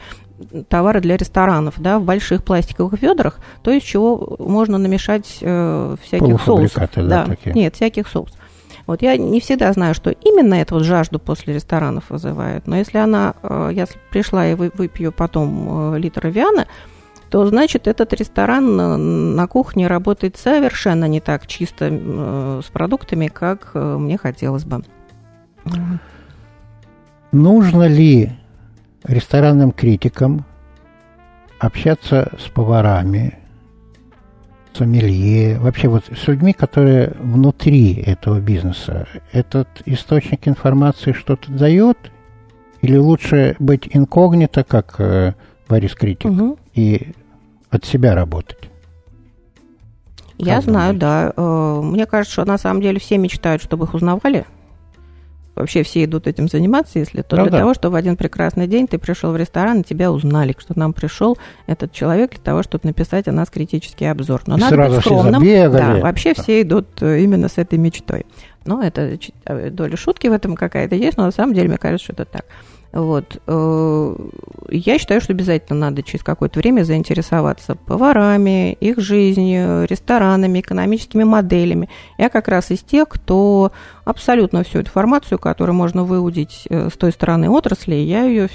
товары 0.70 1.02
для 1.02 1.18
ресторанов, 1.18 1.76
да, 1.78 2.00
в 2.00 2.04
больших 2.04 2.44
пластиковых 2.44 3.02
ведрах, 3.02 3.40
то 3.64 3.72
из 3.72 3.84
чего 3.84 4.36
можно 4.40 4.78
намешать 4.78 5.38
э, 5.42 5.96
всяких 6.04 6.42
соусов. 6.42 6.90
Да, 6.96 7.04
да, 7.04 7.26
такие. 7.26 7.54
Нет, 7.54 7.76
всяких 7.76 8.08
соусов. 8.08 8.38
Вот 8.86 9.02
я 9.02 9.18
не 9.18 9.42
всегда 9.42 9.72
знаю, 9.74 9.94
что 9.94 10.12
именно 10.12 10.54
это 10.56 10.74
вот 10.74 10.84
жажду 10.84 11.20
после 11.20 11.54
ресторанов 11.54 12.06
вызывает, 12.10 12.68
но 12.68 12.78
если 12.78 12.98
она, 12.98 13.36
э, 13.44 13.72
я 13.74 13.86
пришла 14.12 14.48
и 14.48 14.56
выпью 14.56 15.12
потом 15.12 15.96
литр 15.96 16.28
авиана, 16.28 16.68
то 17.30 17.46
значит 17.46 17.88
этот 17.88 18.14
ресторан 18.14 19.36
на 19.36 19.48
кухне 19.48 19.88
работает 19.88 20.38
совершенно 20.38 21.06
не 21.06 21.20
так 21.20 21.48
чисто 21.48 21.90
э, 21.92 22.62
с 22.66 22.70
продуктами, 22.70 23.28
как 23.28 23.72
э, 23.74 23.98
мне 23.98 24.18
хотелось 24.18 24.66
бы. 24.66 24.84
Нужно 27.32 27.88
ли 27.88 28.32
ресторанным 29.04 29.72
критикам 29.72 30.46
общаться 31.60 32.32
с 32.40 32.50
поварами, 32.50 33.38
сомелье, 34.74 35.60
вообще 35.60 35.88
вот 35.88 36.06
с 36.06 36.28
людьми, 36.28 36.54
которые 36.54 37.14
внутри 37.20 37.94
этого 37.94 38.40
бизнеса. 38.40 39.08
Этот 39.32 39.68
источник 39.86 40.48
информации 40.48 41.14
что-то 41.14 41.52
дает? 41.52 41.98
Или 42.82 42.98
лучше 42.98 43.56
быть 43.60 43.90
инкогнито, 43.92 44.64
как 44.64 44.96
э, 45.00 45.34
Борис 45.68 45.96
Критик, 45.96 46.30
угу. 46.30 46.60
И 46.78 47.08
от 47.70 47.86
себя 47.86 48.16
работать. 48.16 48.70
Я 50.38 50.56
как 50.56 50.66
знаю, 50.66 50.94
думаете? 50.94 51.34
да. 51.36 51.44
Э, 51.44 51.82
мне 51.82 52.06
кажется, 52.06 52.34
что 52.34 52.46
на 52.46 52.58
самом 52.58 52.82
деле 52.82 53.00
все 53.00 53.18
мечтают, 53.18 53.62
чтобы 53.62 53.86
их 53.86 53.94
узнавали. 53.96 54.46
Вообще 55.56 55.82
все 55.82 56.04
идут 56.04 56.28
этим 56.28 56.48
заниматься, 56.48 57.00
если 57.00 57.24
то 57.24 57.36
Правда? 57.36 57.50
для 57.50 57.60
того, 57.62 57.74
чтобы 57.74 57.94
в 57.94 57.96
один 57.96 58.16
прекрасный 58.16 58.68
день 58.68 58.88
ты 58.88 59.00
пришел 59.00 59.32
в 59.32 59.38
ресторан 59.38 59.82
и 59.82 59.84
тебя 59.84 60.12
узнали, 60.12 60.56
что 60.56 60.78
нам 60.78 60.94
пришел 60.94 61.36
этот 61.66 61.92
человек 61.92 62.30
для 62.30 62.42
того, 62.42 62.62
чтобы 62.62 62.82
написать 62.88 63.28
о 63.28 63.32
нас 63.32 63.50
критический 63.50 64.06
обзор. 64.06 64.44
Но 64.46 64.58
и 64.58 64.62
надо 64.62 64.76
сразу 64.76 64.96
быть 64.98 65.06
скромным. 65.06 65.42
Все 65.42 65.70
да, 65.70 65.96
вообще 65.96 66.36
да. 66.36 66.44
все 66.44 66.62
идут 66.62 67.02
э, 67.02 67.22
именно 67.22 67.50
с 67.50 67.58
этой 67.58 67.80
мечтой. 67.80 68.28
Но 68.66 68.84
это 68.84 69.18
э, 69.46 69.70
доля 69.72 69.98
шутки 69.98 70.28
в 70.28 70.32
этом 70.32 70.56
какая-то 70.56 70.94
есть, 70.94 71.18
но 71.18 71.26
на 71.26 71.32
самом 71.32 71.56
деле 71.56 71.70
мне 71.70 71.80
кажется, 71.80 72.14
что 72.14 72.14
это 72.14 72.26
так. 72.26 72.46
Вот. 72.94 73.42
Э, 73.48 74.16
я 74.70 74.98
считаю, 75.00 75.22
что 75.22 75.34
обязательно 75.34 75.80
надо 75.80 76.04
через 76.04 76.24
какое-то 76.24 76.60
время 76.60 76.84
заинтересоваться 76.84 77.76
поварами, 77.76 78.74
их 78.74 79.00
жизнью, 79.00 79.86
ресторанами, 79.90 80.62
экономическими 80.62 81.24
моделями. 81.24 81.90
Я 82.18 82.30
как 82.30 82.48
раз 82.48 82.72
из 82.72 82.80
тех, 82.80 83.08
кто 83.10 83.72
абсолютно 84.06 84.64
всю 84.64 84.80
информацию, 84.80 85.40
которую 85.40 85.76
можно 85.76 86.04
выудить 86.04 86.68
э, 86.70 86.90
с 86.90 86.98
той 86.98 87.12
стороны 87.12 87.50
отрасли, 87.50 87.96
я 87.96 88.24
ее 88.24 88.50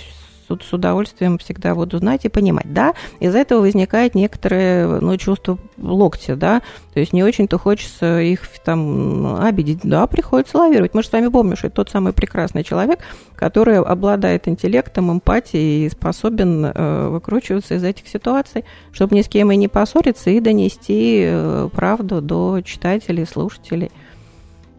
с 0.49 0.73
удовольствием 0.73 1.39
всегда 1.39 1.75
буду 1.75 1.99
знать 1.99 2.25
и 2.25 2.29
понимать. 2.29 2.73
Да, 2.73 2.95
из 3.21 3.35
этого 3.35 3.61
возникает 3.61 4.15
некоторое 4.15 5.01
ну, 5.01 5.17
чувство 5.17 5.59
локтя, 5.79 6.37
да, 6.37 6.63
то 6.95 7.01
есть 7.01 7.13
не 7.13 7.23
очень-то 7.23 7.59
хочется 7.59 8.21
их 8.21 8.41
там 8.65 9.37
обидеть. 9.43 9.81
Да, 9.83 10.07
приходится 10.07 10.59
лавировать. 10.59 10.95
Мы 10.95 11.03
же 11.03 11.09
с 11.09 11.13
вами 11.13 11.29
помним, 11.29 11.57
что 11.57 11.69
это 11.69 11.77
тот 11.77 11.91
самый 11.91 12.13
прекрасный 12.13 12.65
человек, 12.65 13.01
который 13.35 13.79
обладает 13.79 14.49
интеллектом, 14.49 15.11
эмпатией 15.13 15.87
и 15.87 15.91
способен 15.91 16.67
э, 16.67 17.09
выкручиваться 17.09 17.75
из 17.75 17.85
этих 17.85 18.09
ситуаций, 18.09 18.65
чтобы 18.93 19.17
ни 19.17 19.23
с 19.23 19.29
кем 19.29 19.51
и 19.53 19.57
не 19.57 19.69
поссориться 19.69 20.31
и 20.31 20.41
донести 20.41 21.23
э, 21.25 21.69
правду 21.73 22.21
до 22.21 22.61
читателей, 22.63 23.27
слушателей. 23.27 23.91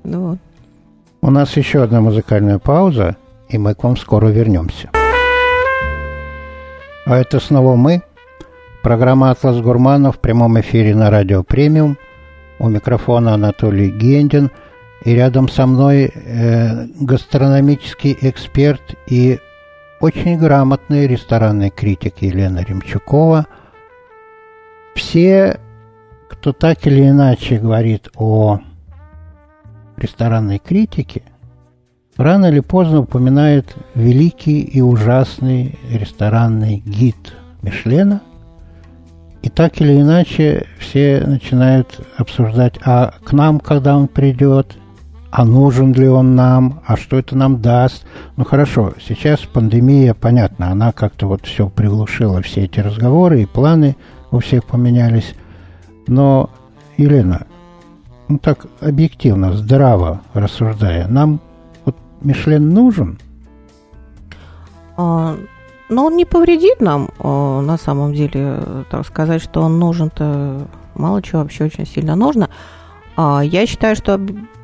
Ну 0.04 0.30
вот. 0.30 0.40
У 1.22 1.32
нас 1.32 1.56
еще 1.56 1.84
одна 1.84 2.02
музыкальная 2.02 2.60
пауза, 2.60 3.16
и 3.48 3.58
мы 3.58 3.76
к 3.76 3.84
вам 3.84 3.96
скоро 3.98 4.28
вернемся. 4.28 4.90
А 7.06 7.18
это 7.18 7.40
снова 7.40 7.76
мы. 7.76 8.02
Программа 8.82 9.32
«Атлас 9.32 9.60
Гурмана» 9.60 10.14
в 10.14 10.20
прямом 10.20 10.60
эфире 10.62 10.96
на 10.96 11.10
радио 11.10 11.44
«Премиум». 11.44 11.98
У 12.60 12.70
микрофона 12.70 13.34
Анатолий 13.34 13.90
Гендин. 13.90 14.52
И 15.04 15.14
рядом 15.14 15.50
со 15.50 15.66
мной 15.66 16.14
э, 16.14 16.86
гастрономический 17.02 18.18
эксперт 18.22 18.96
и 19.06 19.40
очень 20.00 20.38
грамотный 20.38 21.06
ресторанный 21.08 21.72
критик 21.72 22.22
Елена 22.22 22.60
Ремчукова. 22.60 23.48
Все, 24.96 25.60
кто 26.30 26.54
так 26.54 26.88
или 26.88 27.10
иначе 27.10 27.58
говорит 27.58 28.10
о 28.16 28.62
ресторанной 29.98 30.60
критике– 30.60 31.24
рано 32.18 32.48
или 32.48 32.60
поздно 32.60 33.00
упоминает 33.00 33.76
великий 33.96 34.62
и 34.62 34.82
ужасный 34.82 35.78
ресторанный 35.90 36.84
гид 36.86 37.34
Мишлена. 37.62 38.22
И 39.42 39.50
так 39.50 39.82
или 39.82 40.00
иначе 40.00 40.68
все 40.80 41.22
начинают 41.26 42.00
обсуждать, 42.18 42.76
а 42.86 43.14
к 43.24 43.34
нам, 43.34 43.60
когда 43.60 43.98
он 43.98 44.08
придет, 44.08 44.78
а 45.32 45.46
нужен 45.46 45.94
ли 45.94 46.08
он 46.08 46.36
нам, 46.36 46.82
а 46.86 46.96
что 46.96 47.18
это 47.18 47.36
нам 47.36 47.62
даст. 47.62 48.06
Ну 48.38 48.46
хорошо, 48.46 48.94
сейчас 49.06 49.40
пандемия, 49.42 50.14
понятно, 50.14 50.72
она 50.72 50.92
как-то 50.92 51.28
вот 51.28 51.46
все 51.46 51.70
приглушила, 51.70 52.42
все 52.42 52.66
эти 52.66 52.80
разговоры 52.80 53.42
и 53.42 53.46
планы 53.46 53.98
у 54.32 54.40
всех 54.40 54.64
поменялись. 54.64 55.34
Но, 56.08 56.52
Елена, 56.98 57.48
ну 58.30 58.38
так 58.38 58.68
объективно, 58.80 59.54
здраво 59.54 60.22
рассуждая, 60.34 61.08
нам 61.08 61.42
Мишлен 62.24 62.70
нужен? 62.70 63.20
А, 64.96 65.36
но 65.90 66.06
он 66.06 66.16
не 66.16 66.26
повредит 66.26 66.80
нам, 66.80 67.10
а, 67.20 67.62
на 67.62 67.78
самом 67.78 68.14
деле, 68.14 68.60
так 68.90 69.06
сказать, 69.06 69.42
что 69.42 69.62
он 69.62 69.80
нужен-то 69.80 70.68
мало 70.96 71.22
чего 71.22 71.42
вообще 71.42 71.66
очень 71.66 71.86
сильно 71.86 72.16
нужно. 72.16 72.50
А, 73.16 73.42
я 73.44 73.66
считаю, 73.66 73.96
что 73.96 74.20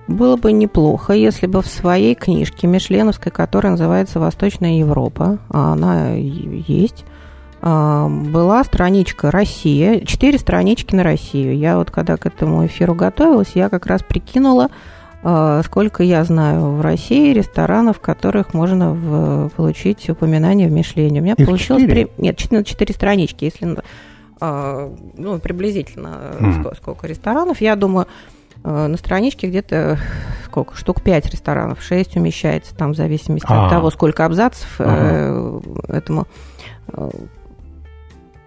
было 0.07 0.37
бы 0.37 0.51
неплохо, 0.51 1.13
если 1.13 1.47
бы 1.47 1.61
в 1.61 1.67
своей 1.67 2.15
книжке 2.15 2.67
Мишленовской, 2.67 3.31
которая 3.31 3.71
называется 3.71 4.19
«Восточная 4.19 4.79
Европа», 4.79 5.37
а 5.49 5.73
она 5.73 6.13
есть, 6.13 7.05
была 7.61 8.63
страничка 8.63 9.31
«Россия», 9.31 9.99
четыре 10.05 10.39
странички 10.39 10.95
на 10.95 11.03
Россию. 11.03 11.57
Я 11.57 11.77
вот 11.77 11.91
когда 11.91 12.15
к 12.15 12.25
этому 12.25 12.65
эфиру 12.65 12.95
готовилась, 12.95 13.51
я 13.53 13.69
как 13.69 13.85
раз 13.85 14.01
прикинула, 14.01 14.65
а, 14.65 14.69
сколько 15.21 16.03
я 16.03 16.23
знаю 16.23 16.75
в 16.75 16.81
России 16.81 17.33
ресторанов, 17.33 17.97
в 17.97 17.99
которых 17.99 18.53
можно 18.53 18.93
в, 18.93 19.49
получить 19.49 20.09
упоминание 20.09 20.69
в 20.69 20.71
Мишлене. 20.71 21.19
У 21.19 21.23
меня 21.23 21.35
Их 21.37 21.45
получилось... 21.45 21.83
4? 21.83 22.07
При... 22.07 22.21
Нет, 22.21 22.37
4, 22.37 22.63
4 22.63 22.93
странички, 22.93 23.45
если 23.45 23.77
а, 24.39 24.93
ну, 25.17 25.39
приблизительно 25.39 26.35
mm. 26.39 26.75
сколько 26.77 27.07
ресторанов. 27.07 27.59
Я 27.59 27.75
думаю, 27.75 28.07
а, 28.63 28.87
на 28.87 28.97
страничке 28.97 29.47
где-то 29.47 29.99
сколько, 30.45 30.75
штук 30.75 31.01
5 31.01 31.25
ресторанов, 31.31 31.81
6 31.81 32.15
умещается 32.17 32.75
там 32.75 32.93
в 32.93 32.95
зависимости 32.95 33.47
А-а-а. 33.49 33.65
от 33.65 33.71
того, 33.71 33.91
сколько 33.91 34.25
абзацев 34.25 34.75
ага. 34.79 34.91
э, 34.91 35.59
этому. 35.89 36.27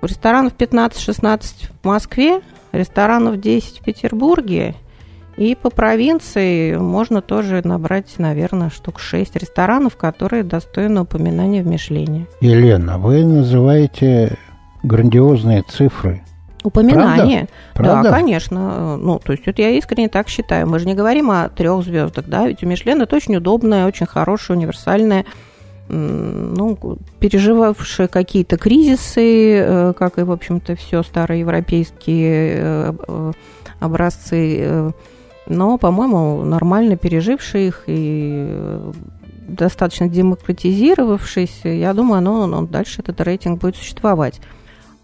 Ресторанов 0.00 0.54
15-16 0.54 1.70
в 1.82 1.86
Москве, 1.86 2.40
ресторанов 2.72 3.38
10 3.38 3.80
в 3.80 3.84
Петербурге 3.84 4.74
и 5.36 5.54
по 5.54 5.70
провинции 5.70 6.76
можно 6.76 7.22
тоже 7.22 7.62
набрать, 7.64 8.14
наверное, 8.18 8.70
штук 8.70 9.00
6 9.00 9.36
ресторанов, 9.36 9.96
которые 9.96 10.42
достойны 10.42 11.02
упоминания 11.02 11.62
в 11.62 11.66
Мишлене. 11.66 12.26
Елена, 12.40 12.98
вы 12.98 13.24
называете 13.24 14.36
грандиозные 14.82 15.62
цифры. 15.62 16.22
Упоминание. 16.64 17.48
Правда? 17.74 17.94
Да, 17.94 18.00
Правда? 18.02 18.10
конечно. 18.10 18.96
Ну, 18.96 19.18
то 19.18 19.32
есть 19.32 19.44
это 19.46 19.62
я 19.62 19.70
искренне 19.70 20.08
так 20.08 20.28
считаю. 20.28 20.68
Мы 20.68 20.78
же 20.78 20.86
не 20.86 20.94
говорим 20.94 21.30
о 21.30 21.48
трех 21.48 21.82
звездах, 21.82 22.26
да, 22.26 22.46
ведь 22.46 22.62
у 22.62 22.66
Мишлена 22.66 23.04
это 23.04 23.16
очень 23.16 23.34
удобная, 23.36 23.86
очень 23.86 24.06
хорошая, 24.06 24.56
универсальная 24.56 25.24
ну, 25.88 26.78
переживавшая 27.18 28.08
какие-то 28.08 28.56
кризисы, 28.56 29.58
э, 29.58 29.92
как 29.92 30.18
и, 30.18 30.22
в 30.22 30.30
общем-то, 30.30 30.74
все 30.76 31.02
староевропейские 31.02 32.54
э, 32.54 32.92
э, 33.08 33.32
образцы 33.80 34.94
но, 35.46 35.78
по-моему, 35.78 36.44
нормально 36.44 36.96
переживший 36.96 37.68
их 37.68 37.84
и 37.86 38.78
достаточно 39.48 40.08
демократизировавшийся, 40.08 41.68
я 41.68 41.92
думаю, 41.94 42.18
оно, 42.18 42.44
оно 42.44 42.62
дальше 42.62 43.02
этот 43.02 43.20
рейтинг 43.20 43.60
будет 43.60 43.76
существовать. 43.76 44.40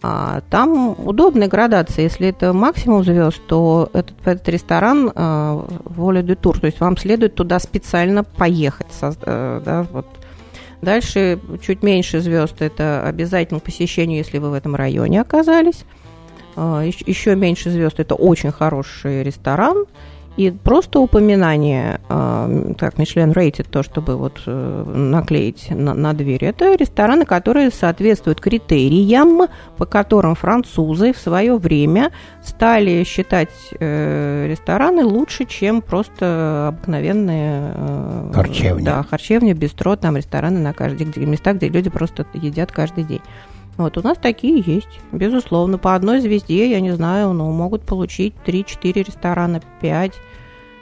А, 0.01 0.43
там 0.49 0.95
удобная 0.97 1.49
градация. 1.49 2.05
Если 2.05 2.29
это 2.29 2.53
максимум 2.53 3.03
звезд, 3.03 3.41
то 3.49 3.91
этот, 3.93 4.15
этот 4.25 4.49
ресторан 4.49 5.11
а, 5.15 5.67
воля 5.85 6.23
де 6.23 6.37
тур. 6.37 6.61
То 6.61 6.67
есть 6.67 6.79
вам 6.79 6.97
следует 6.97 7.35
туда 7.35 7.59
специально 7.59 8.23
поехать. 8.23 8.87
Со, 8.93 9.13
а, 9.23 9.61
да, 9.61 9.87
вот. 9.93 10.07
Дальше 10.81 11.41
чуть 11.61 11.83
меньше 11.83 12.21
звезд 12.21 12.63
это 12.63 13.03
обязательно 13.05 13.59
к 13.59 13.65
посещению, 13.65 14.19
если 14.19 14.39
вы 14.39 14.51
в 14.51 14.55
этом 14.55 14.77
районе 14.77 15.21
оказались. 15.21 15.85
А, 16.55 16.83
еще 16.85 17.35
меньше 17.35 17.71
звезд 17.71 17.99
это 17.99 18.15
очень 18.15 18.53
хороший 18.53 19.25
ресторан. 19.25 19.87
И 20.39 20.53
просто 20.53 21.01
упоминание, 21.01 22.01
э, 22.09 22.73
как 22.79 22.97
Мишлен 22.97 23.33
рейтит, 23.33 23.67
то, 23.69 23.83
чтобы 23.83 24.15
вот 24.15 24.41
э, 24.47 24.85
наклеить 24.87 25.67
на, 25.71 25.95
на 25.95 26.13
дверь, 26.13 26.45
это 26.45 26.77
рестораны, 26.77 27.25
которые 27.25 27.73
соответствуют 27.73 28.41
критериям, 28.41 29.49
по 29.77 29.85
которым 29.85 30.37
французы 30.37 31.13
в 31.13 31.19
свое 31.19 31.57
время 31.57 32.13
стали 32.45 33.03
считать 33.03 33.51
э, 33.81 34.47
рестораны 34.49 35.05
лучше, 35.05 35.45
чем 35.45 35.83
просто 35.83 36.69
обыкновенные 36.69 37.73
э, 37.75 38.31
харчевни. 38.33 38.85
Да, 38.85 39.03
харчевни, 39.03 39.53
бистро, 39.55 39.97
там 39.97 40.17
рестораны 40.17 40.61
на 40.61 40.73
каждый 40.73 41.09
где, 41.09 41.27
места, 41.27 41.53
где 41.53 41.69
люди 41.69 41.91
просто 41.91 42.25
едят 42.33 42.71
каждый 42.71 43.03
день. 43.03 43.23
Вот 43.79 43.97
у 43.97 44.03
нас 44.03 44.19
такие 44.19 44.61
есть, 44.61 45.01
безусловно. 45.13 45.79
По 45.79 45.95
одной 45.95 46.21
звезде, 46.21 46.69
я 46.69 46.81
не 46.81 46.91
знаю, 46.91 47.33
ну, 47.33 47.51
могут 47.53 47.83
получить 47.83 48.35
3-4 48.45 49.05
ресторана, 49.05 49.63
5. 49.81 50.13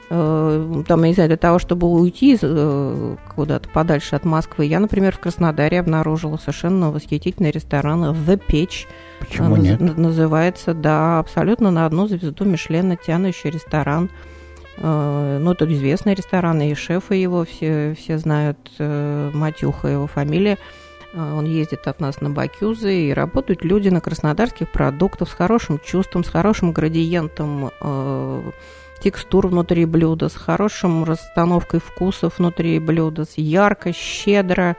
Э, 0.09 0.83
там, 0.87 1.03
я 1.03 1.07
не 1.07 1.13
знаю, 1.13 1.29
для 1.29 1.37
того, 1.37 1.59
чтобы 1.59 1.87
уйти 1.87 2.35
э, 2.41 3.15
куда-то 3.35 3.69
подальше 3.69 4.15
от 4.15 4.25
Москвы, 4.25 4.65
я, 4.65 4.79
например, 4.79 5.13
в 5.13 5.19
Краснодаре 5.19 5.79
обнаружила 5.79 6.37
совершенно 6.37 6.91
восхитительный 6.91 7.51
ресторан 7.51 8.03
The 8.03 8.41
Pech. 8.47 8.87
Почему 9.19 9.57
нет? 9.57 9.79
Называется, 9.79 10.73
да, 10.73 11.19
абсолютно 11.19 11.69
на 11.69 11.85
одну 11.85 12.07
звезду 12.07 12.45
Мишлена 12.45 12.95
тянущий 12.95 13.51
ресторан. 13.51 14.09
Э, 14.77 15.37
ну, 15.39 15.51
это 15.51 15.71
известный 15.71 16.15
ресторан, 16.15 16.61
и 16.61 16.73
шефы 16.73 17.13
его 17.13 17.45
все, 17.45 17.95
все 17.95 18.17
знают, 18.17 18.57
Матюха 18.79 19.87
его 19.87 20.07
фамилия. 20.07 20.57
Он 21.13 21.45
ездит 21.45 21.87
от 21.87 21.99
нас 21.99 22.21
на 22.21 22.29
Бакюзы, 22.29 23.09
и 23.09 23.13
работают 23.13 23.63
люди 23.63 23.89
на 23.89 24.01
краснодарских 24.01 24.71
продуктах 24.71 25.29
с 25.29 25.33
хорошим 25.33 25.79
чувством, 25.79 26.23
с 26.23 26.29
хорошим 26.29 26.71
градиентом 26.71 27.71
текстур 28.99 29.47
внутри 29.47 29.85
блюда, 29.85 30.29
с 30.29 30.35
хорошим 30.35 31.03
расстановкой 31.03 31.79
вкусов 31.79 32.37
внутри 32.37 32.79
блюда, 32.79 33.25
с 33.25 33.37
ярко, 33.37 33.93
щедро, 33.93 34.75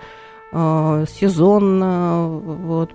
э, 0.53 1.05
сезонно, 1.09 2.29
вот, 2.29 2.91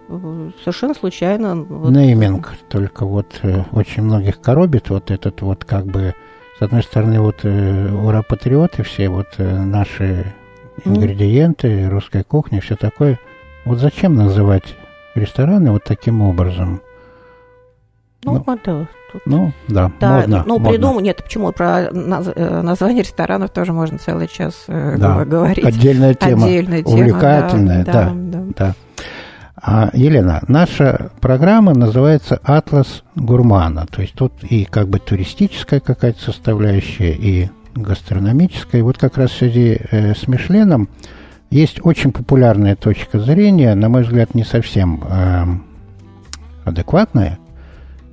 совершенно 0.59 0.93
случайно. 0.93 1.55
Вот. 1.55 1.91
Нейминг 1.91 2.53
только 2.69 3.05
вот 3.05 3.39
э, 3.43 3.63
очень 3.71 4.03
многих 4.03 4.41
коробит 4.41 4.89
вот 4.89 5.11
этот 5.11 5.41
вот 5.41 5.65
как 5.65 5.85
бы, 5.85 6.13
с 6.59 6.61
одной 6.61 6.83
стороны, 6.83 7.19
вот 7.19 7.39
э, 7.43 7.91
ура-патриоты 7.91 8.83
все, 8.83 9.09
вот 9.09 9.27
э, 9.37 9.63
наши 9.63 10.33
ингредиенты, 10.85 11.89
русская 11.89 12.23
кухня, 12.23 12.61
все 12.61 12.75
такое. 12.75 13.19
Вот 13.65 13.79
зачем 13.79 14.15
называть 14.15 14.75
рестораны 15.15 15.71
вот 15.71 15.83
таким 15.83 16.21
образом? 16.21 16.81
Ну, 18.25 18.43
ну 18.45 18.53
это 18.53 18.87
тут. 19.11 19.21
Ну, 19.25 19.51
да, 19.67 19.91
да 19.99 20.19
модно. 20.19 20.43
Ну, 20.45 20.53
модно. 20.53 20.69
придумал, 20.69 20.99
нет, 21.01 21.21
почему 21.23 21.51
про 21.51 21.91
наз, 21.91 22.29
э, 22.33 22.61
название 22.61 23.03
ресторанов 23.03 23.51
тоже 23.51 23.73
можно 23.73 23.97
целый 23.97 24.27
час 24.27 24.65
э, 24.67 24.95
да, 24.97 25.25
говорить. 25.25 25.63
Отдельная 25.63 26.13
тема, 26.13 26.45
Отдельная 26.45 26.83
тема 26.83 26.95
увлекательная, 26.95 27.85
да. 27.85 27.91
да, 27.91 28.11
да, 28.13 28.43
да. 28.55 28.75
А, 29.65 29.89
Елена, 29.93 30.41
наша 30.47 31.11
программа 31.21 31.73
называется 31.73 32.39
«Атлас 32.43 33.03
гурмана». 33.15 33.85
То 33.89 34.01
есть 34.01 34.13
тут 34.13 34.33
и 34.43 34.65
как 34.65 34.89
бы 34.89 34.99
туристическая 34.99 35.79
какая-то 35.79 36.21
составляющая, 36.21 37.13
и 37.13 37.49
гастрономическая. 37.75 38.79
И 38.79 38.83
вот 38.83 38.97
как 38.97 39.17
раз 39.17 39.31
в 39.31 39.37
связи 39.37 39.79
э, 39.91 40.13
с 40.13 40.27
Мишленом 40.27 40.89
есть 41.49 41.79
очень 41.83 42.11
популярная 42.11 42.75
точка 42.75 43.19
зрения, 43.19 43.75
на 43.75 43.89
мой 43.89 44.03
взгляд, 44.03 44.35
не 44.35 44.43
совсем 44.43 45.03
э, 45.07 45.45
адекватная, 46.65 47.39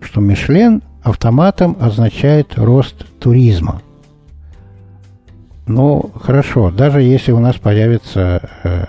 что 0.01 0.20
Мишлен 0.20 0.83
автоматом 1.03 1.77
означает 1.81 2.59
рост 2.59 3.07
туризма. 3.18 3.83
Ну, 5.66 6.11
хорошо, 6.20 6.70
даже 6.70 7.01
если 7.01 7.33
у 7.33 7.38
нас 7.38 7.57
появятся 7.57 8.51
э, 8.64 8.87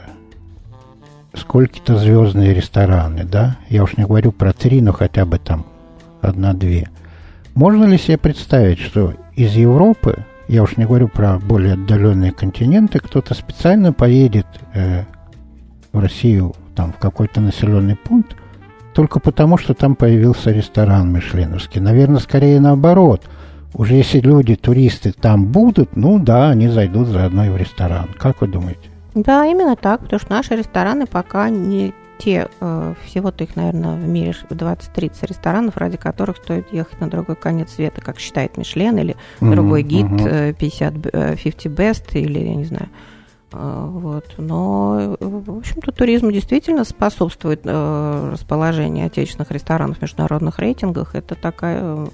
сколько-то 1.33 1.97
звездные 1.97 2.53
рестораны, 2.53 3.23
да, 3.23 3.57
я 3.69 3.83
уж 3.83 3.97
не 3.97 4.03
говорю 4.03 4.31
про 4.31 4.51
три, 4.51 4.81
но 4.81 4.91
хотя 4.91 5.25
бы 5.25 5.37
там 5.37 5.65
одна-две. 6.21 6.89
Можно 7.53 7.85
ли 7.85 7.97
себе 7.97 8.17
представить, 8.17 8.79
что 8.79 9.13
из 9.35 9.53
Европы, 9.53 10.25
я 10.51 10.63
уж 10.63 10.75
не 10.75 10.85
говорю 10.85 11.07
про 11.07 11.39
более 11.39 11.73
отдаленные 11.73 12.33
континенты, 12.33 12.99
кто-то 12.99 13.33
специально 13.33 13.93
поедет 13.93 14.45
э, 14.73 15.03
в 15.93 15.99
Россию, 15.99 16.53
там, 16.75 16.91
в 16.91 16.97
какой-то 16.97 17.39
населенный 17.39 17.95
пункт, 17.95 18.35
только 18.93 19.21
потому, 19.21 19.57
что 19.57 19.73
там 19.73 19.95
появился 19.95 20.51
ресторан 20.51 21.13
Мишленовский. 21.13 21.79
Наверное, 21.79 22.19
скорее 22.19 22.59
наоборот. 22.59 23.23
Уже 23.73 23.93
если 23.93 24.19
люди, 24.19 24.55
туристы 24.55 25.13
там 25.13 25.45
будут, 25.45 25.95
ну 25.95 26.19
да, 26.19 26.49
они 26.49 26.67
зайдут 26.67 27.07
заодно 27.07 27.45
и 27.45 27.49
в 27.49 27.55
ресторан. 27.55 28.09
Как 28.17 28.41
вы 28.41 28.47
думаете? 28.49 28.89
Да, 29.15 29.45
именно 29.45 29.77
так, 29.77 30.01
потому 30.01 30.19
что 30.19 30.31
наши 30.31 30.55
рестораны 30.57 31.05
пока 31.05 31.49
не 31.49 31.93
те, 32.23 32.49
э, 32.59 32.93
всего-то 33.05 33.43
их, 33.43 33.55
наверное, 33.55 33.95
в 33.95 34.07
мире 34.07 34.35
20-30 34.49 35.27
ресторанов, 35.27 35.77
ради 35.77 35.97
которых 35.97 36.37
стоит 36.37 36.71
ехать 36.71 36.99
на 36.99 37.09
другой 37.09 37.35
конец 37.35 37.73
света, 37.73 38.01
как 38.01 38.19
считает 38.19 38.57
Мишлен 38.57 38.97
или 38.97 39.15
uh-huh, 39.39 39.51
другой 39.51 39.81
гид 39.83 40.05
uh-huh. 40.05 40.53
50, 40.53 40.93
50 41.41 41.65
Best 41.73 42.13
или, 42.13 42.39
я 42.39 42.55
не 42.55 42.65
знаю, 42.65 42.89
а, 43.53 43.87
вот. 43.87 44.25
Но, 44.37 45.17
в 45.19 45.57
общем-то, 45.57 45.91
туризм 45.91 46.31
действительно 46.31 46.83
способствует 46.83 47.61
э, 47.63 48.29
расположению 48.31 49.07
отечественных 49.07 49.51
ресторанов 49.51 49.97
в 49.97 50.01
международных 50.01 50.59
рейтингах. 50.59 51.15
Это 51.15 51.35
такая 51.35 51.79
э, 51.81 52.07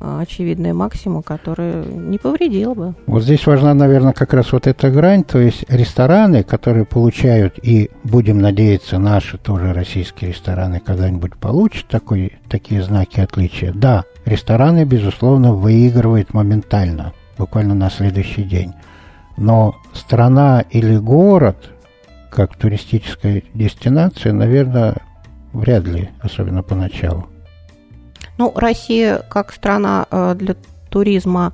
очевидная 0.00 0.74
максима, 0.74 1.22
которая 1.22 1.84
не 1.84 2.18
повредила 2.18 2.74
бы. 2.74 2.94
Вот 3.06 3.22
здесь 3.22 3.46
важна, 3.46 3.74
наверное, 3.74 4.12
как 4.12 4.32
раз 4.32 4.52
вот 4.52 4.66
эта 4.66 4.90
грань, 4.90 5.24
то 5.24 5.38
есть 5.38 5.64
рестораны, 5.68 6.42
которые 6.42 6.86
получают, 6.86 7.58
и 7.62 7.90
будем 8.02 8.40
надеяться, 8.40 8.98
наши 8.98 9.38
тоже 9.38 9.72
российские 9.72 10.30
рестораны 10.30 10.80
когда-нибудь 10.80 11.36
получат 11.36 11.86
такой, 11.88 12.32
такие 12.48 12.82
знаки 12.82 13.20
отличия. 13.20 13.72
Да, 13.72 14.04
рестораны, 14.24 14.84
безусловно, 14.84 15.52
выигрывают 15.52 16.32
моментально, 16.32 17.12
буквально 17.36 17.74
на 17.74 17.90
следующий 17.90 18.44
день. 18.44 18.72
Но 19.36 19.76
страна 19.92 20.64
или 20.70 20.96
город, 20.96 21.56
как 22.30 22.56
туристическая 22.56 23.42
дестинация, 23.54 24.32
наверное, 24.32 24.96
вряд 25.52 25.84
ли, 25.84 26.10
особенно 26.20 26.62
поначалу. 26.62 27.26
Ну, 28.38 28.52
Россия 28.54 29.18
как 29.28 29.52
страна 29.52 30.06
э, 30.10 30.34
для 30.34 30.56
туризма 30.88 31.52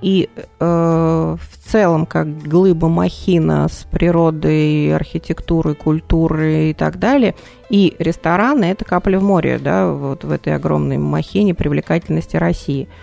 и 0.00 0.28
э, 0.36 0.46
в 0.60 1.70
целом 1.70 2.06
как 2.06 2.38
глыба 2.42 2.88
махина 2.88 3.68
с 3.68 3.86
природой, 3.90 4.94
архитектурой, 4.94 5.74
культурой 5.74 6.70
и 6.70 6.74
так 6.74 6.98
далее. 6.98 7.34
И 7.68 7.96
рестораны– 7.98 8.64
это 8.66 8.84
капля 8.84 9.18
в 9.18 9.24
море, 9.24 9.58
да, 9.58 9.90
вот 9.92 10.24
в 10.24 10.30
этой 10.30 10.54
огромной 10.54 10.98
махине 10.98 11.54
привлекательности 11.54 12.36
России– 12.36 12.88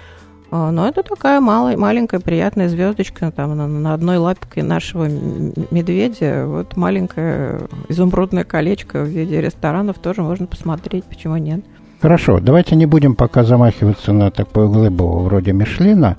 а, 0.51 0.71
но 0.71 0.87
это 0.87 1.03
такая 1.03 1.41
малая, 1.41 1.75
маленькая 1.75 2.21
приятная 2.21 2.69
звездочка 2.69 3.31
там 3.31 3.57
на, 3.57 3.67
на 3.67 3.93
одной 3.93 4.17
лапке 4.17 4.63
нашего 4.63 5.05
медведя. 5.05 6.45
Вот 6.47 6.77
маленькое 6.77 7.67
изумрудное 7.89 8.45
колечко 8.45 9.03
в 9.03 9.07
виде 9.07 9.41
ресторанов 9.41 9.99
тоже 9.99 10.21
можно 10.21 10.45
посмотреть, 10.47 11.03
почему 11.05 11.35
нет. 11.37 11.65
Хорошо, 12.05 12.39
давайте 12.39 12.75
не 12.75 12.85
будем 12.85 13.15
пока 13.15 13.43
замахиваться 13.43 14.13
на 14.13 14.29
такую 14.29 14.69
глыбу 14.69 15.21
вроде 15.21 15.53
Мишлина. 15.53 16.17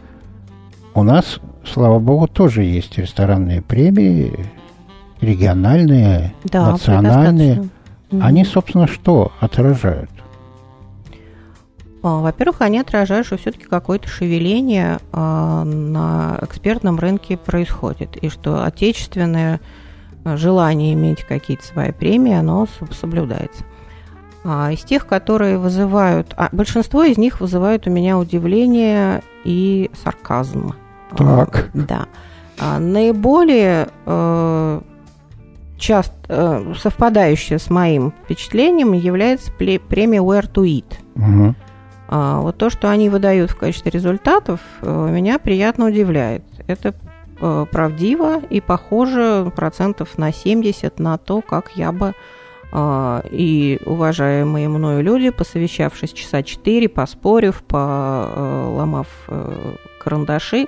У 0.94 1.04
нас, 1.04 1.38
слава 1.64 2.00
богу, 2.00 2.26
тоже 2.26 2.64
есть 2.64 2.98
ресторанные 2.98 3.62
премии, 3.62 4.50
региональные, 5.20 6.34
да, 6.42 6.72
национальные. 6.72 7.68
Они, 8.10 8.44
собственно, 8.44 8.88
что 8.88 9.30
отражают? 9.38 10.10
А, 12.02 12.18
во-первых, 12.20 12.62
они 12.62 12.80
отражают, 12.80 13.28
что 13.28 13.36
все-таки 13.36 13.66
какое-то 13.66 14.08
шевеление 14.08 14.98
а, 15.12 15.62
на 15.62 16.40
экспертном 16.42 16.98
рынке 16.98 17.36
происходит, 17.36 18.16
и 18.16 18.28
что 18.28 18.64
отечественное 18.64 19.60
а, 20.24 20.36
желание 20.36 20.94
иметь 20.94 21.22
какие-то 21.22 21.64
свои 21.64 21.92
премии, 21.92 22.32
оно 22.32 22.66
соблюдается. 22.90 23.62
Из 24.46 24.84
тех, 24.84 25.06
которые 25.06 25.58
вызывают... 25.58 26.32
А 26.36 26.48
большинство 26.52 27.02
из 27.02 27.18
них 27.18 27.40
вызывают 27.40 27.86
у 27.88 27.90
меня 27.90 28.16
удивление 28.16 29.22
и 29.44 29.90
сарказм. 30.04 30.74
Так. 31.16 31.70
Да. 31.74 32.06
А 32.58 32.78
наиболее 32.78 33.88
э, 34.06 34.80
часто 35.78 36.14
э, 36.28 36.74
совпадающее 36.80 37.58
с 37.58 37.70
моим 37.70 38.12
впечатлением 38.24 38.92
является 38.92 39.50
премия 39.52 40.20
Where 40.20 40.48
to 40.52 40.64
Eat. 40.64 40.94
Угу. 41.16 41.54
А, 42.08 42.40
вот 42.40 42.56
то, 42.56 42.70
что 42.70 42.88
они 42.88 43.08
выдают 43.08 43.50
в 43.50 43.56
качестве 43.56 43.90
результатов, 43.90 44.60
э, 44.80 45.08
меня 45.10 45.38
приятно 45.38 45.86
удивляет. 45.86 46.44
Это 46.66 46.94
правдиво 47.70 48.40
и 48.48 48.62
похоже 48.62 49.52
процентов 49.54 50.16
на 50.16 50.32
70 50.32 50.98
на 50.98 51.18
то, 51.18 51.42
как 51.42 51.72
я 51.74 51.92
бы 51.92 52.14
и 52.74 53.78
уважаемые 53.86 54.68
мною 54.68 55.02
люди, 55.02 55.30
посовещавшись 55.30 56.12
часа 56.12 56.42
4, 56.42 56.88
поспорив, 56.88 57.62
поломав 57.62 59.06
карандаши, 59.98 60.62
Э, 60.62 60.66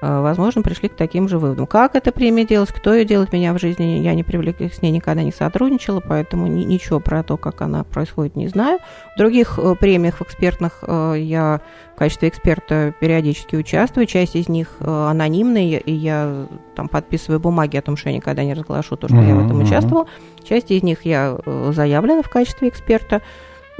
возможно, 0.00 0.62
пришли 0.62 0.88
к 0.88 0.96
таким 0.96 1.28
же 1.28 1.38
выводам. 1.38 1.66
Как 1.66 1.94
эта 1.94 2.12
премия 2.12 2.46
делалась, 2.46 2.70
кто 2.70 2.94
ее 2.94 3.04
делает 3.04 3.32
меня 3.32 3.52
в 3.52 3.58
жизни, 3.58 4.00
я 4.00 4.14
не 4.14 4.22
привлек, 4.22 4.60
с 4.60 4.82
ней 4.82 4.90
никогда 4.90 5.22
не 5.22 5.32
сотрудничала, 5.32 6.00
поэтому 6.00 6.46
ни, 6.46 6.64
ничего 6.64 7.00
про 7.00 7.22
то, 7.22 7.36
как 7.36 7.60
она 7.60 7.84
происходит, 7.84 8.36
не 8.36 8.48
знаю. 8.48 8.78
В 9.14 9.18
других 9.18 9.58
э, 9.58 9.74
премиях 9.78 10.16
в 10.16 10.22
экспертных 10.22 10.82
э, 10.82 11.14
я 11.18 11.60
в 11.94 11.98
качестве 11.98 12.28
эксперта 12.28 12.94
периодически 12.98 13.56
участвую, 13.56 14.06
часть 14.06 14.36
из 14.36 14.48
них 14.48 14.68
анонимные, 14.80 15.78
и 15.78 15.92
я 15.92 16.46
там 16.74 16.88
подписываю 16.88 17.40
бумаги 17.40 17.76
о 17.76 17.82
том, 17.82 17.96
что 17.96 18.08
я 18.08 18.16
никогда 18.16 18.42
не 18.42 18.54
разглашу 18.54 18.96
то, 18.96 19.06
что 19.06 19.16
mm-hmm. 19.18 19.28
я 19.28 19.34
в 19.34 19.44
этом 19.44 19.62
участвовала. 19.62 20.06
Часть 20.42 20.70
из 20.70 20.82
них 20.82 21.04
я 21.04 21.36
заявлена 21.44 22.22
в 22.22 22.30
качестве 22.30 22.68
эксперта. 22.68 23.20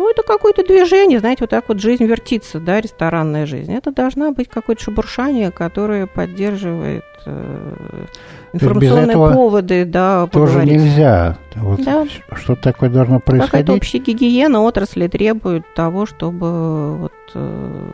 Ну, 0.01 0.09
это 0.09 0.23
какое-то 0.23 0.65
движение, 0.65 1.21
знаете, 1.21 1.43
вот 1.43 1.51
так 1.51 1.69
вот 1.69 1.79
жизнь 1.79 2.05
вертится, 2.07 2.59
да, 2.59 2.81
ресторанная 2.81 3.45
жизнь. 3.45 3.75
Это 3.75 3.93
должна 3.93 4.33
быть 4.33 4.49
какое-то 4.49 4.83
шебуршание, 4.83 5.51
которое 5.51 6.07
поддерживает 6.07 7.05
э, 7.27 8.07
информационные 8.55 9.15
поводы, 9.15 9.85
да, 9.85 10.27
Тоже 10.29 10.55
поговорить. 10.55 10.73
нельзя. 10.73 11.37
Вот 11.55 11.85
да. 11.85 12.07
Что 12.33 12.57
такое 12.57 12.89
должно 12.89 13.21
происходить? 13.21 13.51
Какая-то 13.51 13.75
общая 13.75 13.99
гигиена 13.99 14.63
отрасли 14.63 15.07
требует 15.07 15.65
того, 15.75 16.07
чтобы 16.07 16.97
вот... 16.97 17.13
Э... 17.35 17.91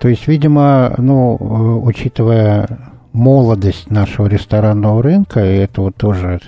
То 0.00 0.08
есть, 0.08 0.26
видимо, 0.26 0.94
ну, 0.96 1.36
э, 1.38 1.86
учитывая 1.86 2.94
молодость 3.12 3.90
нашего 3.90 4.26
ресторанного 4.26 5.02
рынка, 5.02 5.44
и 5.44 5.58
это 5.58 5.82
вот 5.82 5.96
тоже 5.96 6.40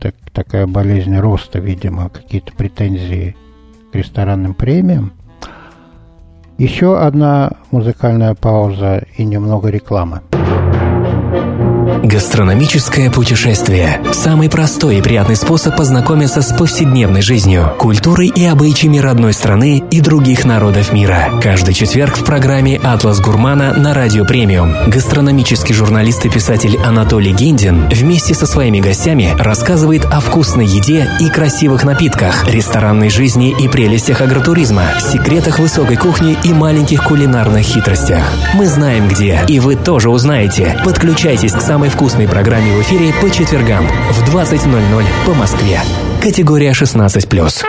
так, 0.00 0.16
такая 0.32 0.66
болезнь 0.66 1.16
роста, 1.16 1.60
видимо, 1.60 2.08
какие-то 2.08 2.52
претензии 2.54 3.36
ресторанным 3.98 4.54
премиям. 4.54 5.12
Еще 6.56 6.98
одна 6.98 7.52
музыкальная 7.70 8.34
пауза 8.34 9.04
и 9.16 9.24
немного 9.24 9.68
рекламы. 9.68 10.22
Гастрономическое 12.02 13.10
путешествие– 13.10 14.00
самый 14.12 14.48
простой 14.48 14.98
и 14.98 15.02
приятный 15.02 15.34
способ 15.34 15.76
познакомиться 15.76 16.42
с 16.42 16.52
повседневной 16.52 17.22
жизнью, 17.22 17.74
культурой 17.76 18.28
и 18.28 18.44
обычаями 18.44 18.98
родной 18.98 19.32
страны 19.32 19.82
и 19.90 20.00
других 20.00 20.44
народов 20.44 20.92
мира. 20.92 21.28
Каждый 21.42 21.74
четверг 21.74 22.16
в 22.16 22.24
программе 22.24 22.78
«Атлас 22.78 23.20
Гурмана» 23.20 23.74
на 23.74 23.94
Радио 23.94 24.24
Премиум 24.24 24.74
гастрономический 24.86 25.74
журналист 25.74 26.24
и 26.24 26.30
писатель 26.30 26.78
Анатолий 26.78 27.32
Гиндин 27.32 27.88
вместе 27.88 28.32
со 28.32 28.46
своими 28.46 28.80
гостями 28.80 29.34
рассказывает 29.36 30.04
о 30.04 30.20
вкусной 30.20 30.66
еде 30.66 31.08
и 31.18 31.28
красивых 31.28 31.82
напитках, 31.82 32.46
ресторанной 32.48 33.10
жизни 33.10 33.54
и 33.58 33.68
прелестях 33.68 34.20
агротуризма, 34.20 34.84
секретах 35.00 35.58
высокой 35.58 35.96
кухни 35.96 36.36
и 36.44 36.52
маленьких 36.52 37.02
кулинарных 37.02 37.64
хитростях. 37.64 38.24
Мы 38.54 38.66
знаем 38.66 39.08
где, 39.08 39.40
и 39.48 39.58
вы 39.58 39.74
тоже 39.74 40.10
узнаете. 40.10 40.80
Подключайтесь 40.84 41.52
к 41.52 41.60
самой 41.60 41.87
вкусной 41.88 42.28
программе 42.28 42.72
в 42.72 42.82
эфире 42.82 43.12
по 43.20 43.30
четвергам 43.30 43.86
в 43.86 44.34
20.00 44.34 45.04
по 45.26 45.34
Москве. 45.34 45.80
Категория 46.22 46.72
16+. 46.72 47.64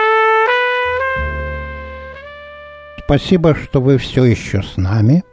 Спасибо, 3.04 3.54
что 3.54 3.80
вы 3.80 3.98
все 3.98 4.24
еще 4.24 4.62
с 4.62 4.76
нами. 4.76 5.24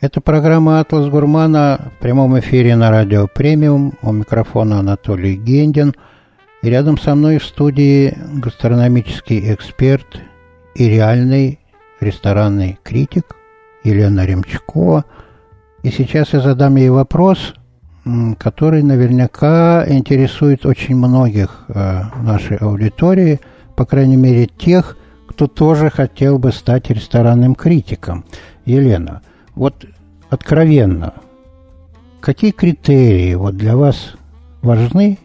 Это 0.00 0.20
программа 0.20 0.80
«Атлас 0.80 1.08
Гурмана» 1.08 1.92
в 1.96 2.02
прямом 2.02 2.38
эфире 2.40 2.76
на 2.76 2.90
радио 2.90 3.26
«Премиум». 3.26 3.94
У 4.02 4.12
микрофона 4.12 4.80
Анатолий 4.80 5.36
Гендин. 5.36 5.94
И 6.62 6.68
рядом 6.68 6.98
со 6.98 7.14
мной 7.14 7.38
в 7.38 7.44
студии 7.44 8.16
гастрономический 8.34 9.54
эксперт 9.54 10.20
и 10.74 10.88
реальный 10.88 11.58
ресторанный 12.00 12.78
критик 12.82 13.36
Елена 13.82 14.26
Ремчакова. 14.26 15.04
И 15.82 15.90
сейчас 15.90 16.32
я 16.32 16.40
задам 16.40 16.76
ей 16.76 16.90
вопрос– 16.90 17.54
который 18.38 18.82
наверняка 18.82 19.84
интересует 19.88 20.66
очень 20.66 20.96
многих 20.96 21.64
э, 21.68 22.02
нашей 22.22 22.58
аудитории, 22.58 23.40
по 23.76 23.86
крайней 23.86 24.16
мере 24.16 24.46
тех, 24.46 24.96
кто 25.26 25.46
тоже 25.46 25.90
хотел 25.90 26.38
бы 26.38 26.52
стать 26.52 26.90
ресторанным 26.90 27.54
критиком. 27.54 28.24
Елена, 28.66 29.22
вот 29.54 29.86
откровенно, 30.28 31.14
какие 32.20 32.50
критерии 32.50 33.34
вот 33.34 33.56
для 33.56 33.76
вас 33.76 34.14
важны 34.60 35.18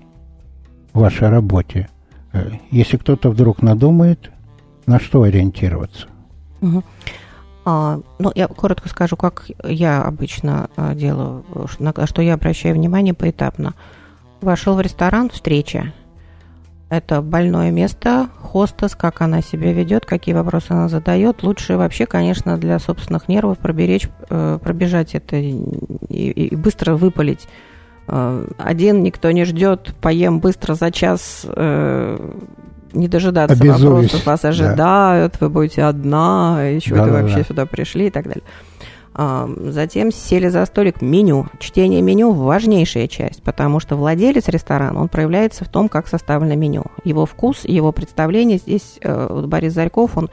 в 0.93 0.99
вашей 0.99 1.29
работе? 1.29 1.89
Э, 2.31 2.49
если 2.71 2.95
кто-то 2.95 3.29
вдруг 3.29 3.61
надумает, 3.61 4.31
на 4.85 4.99
что 4.99 5.23
ориентироваться? 5.23 6.07
Угу. 6.61 6.83
А, 7.65 7.99
ну, 8.19 8.31
я 8.35 8.47
коротко 8.47 8.89
скажу, 8.89 9.15
как 9.17 9.45
я 9.63 10.01
обычно 10.03 10.69
а, 10.75 10.95
делаю, 10.95 11.43
на 11.79 11.93
что 12.05 12.21
я 12.21 12.35
обращаю 12.35 12.75
внимание 12.75 13.13
поэтапно. 13.13 13.73
Вошел 14.41 14.75
в 14.75 14.81
ресторан, 14.81 15.29
встреча. 15.29 15.93
Это 16.89 17.21
больное 17.21 17.69
место, 17.69 18.29
хостес, 18.41 18.95
как 18.95 19.21
она 19.21 19.41
себя 19.41 19.71
ведет, 19.73 20.07
какие 20.07 20.33
вопросы 20.33 20.71
она 20.71 20.89
задает. 20.89 21.43
Лучше 21.43 21.77
вообще, 21.77 22.07
конечно, 22.07 22.57
для 22.57 22.79
собственных 22.79 23.27
нервов 23.27 23.59
проберечь, 23.59 24.09
э, 24.29 24.57
пробежать 24.61 25.13
это 25.13 25.35
и, 25.35 25.51
и 26.09 26.55
быстро 26.55 26.95
выпалить. 26.95 27.47
Э, 28.07 28.43
один 28.57 29.03
никто 29.03 29.29
не 29.29 29.45
ждет, 29.45 29.93
поем 30.01 30.39
быстро 30.39 30.73
за 30.73 30.89
час, 30.91 31.45
э, 31.45 32.31
не 32.93 33.07
дожидаться 33.07 33.55
Обязуюсь. 33.55 34.11
вопросов, 34.11 34.25
вас 34.25 34.45
ожидают, 34.45 35.33
да. 35.33 35.37
вы 35.41 35.49
будете 35.49 35.83
одна, 35.83 36.63
еще 36.63 36.95
да, 36.95 37.03
вы 37.03 37.11
да, 37.11 37.21
вообще 37.21 37.37
да. 37.37 37.43
сюда 37.43 37.65
пришли 37.65 38.07
и 38.07 38.09
так 38.09 38.25
далее. 38.25 38.43
А, 39.13 39.49
затем 39.57 40.11
сели 40.11 40.47
за 40.47 40.65
столик 40.65 41.01
меню. 41.01 41.47
Чтение 41.59 42.01
меню– 42.01 42.31
важнейшая 42.33 43.07
часть, 43.07 43.43
потому 43.43 43.79
что 43.79 43.95
владелец 43.95 44.47
ресторана, 44.47 45.01
он 45.01 45.09
проявляется 45.09 45.65
в 45.65 45.67
том, 45.67 45.89
как 45.89 46.07
составлено 46.07 46.55
меню. 46.55 46.85
Его 47.03 47.25
вкус, 47.25 47.65
его 47.65 47.91
представление. 47.91 48.59
Здесь 48.59 48.97
э, 49.01 49.27
вот 49.29 49.47
Борис 49.47 49.73
Зарьков, 49.73 50.17
он 50.17 50.29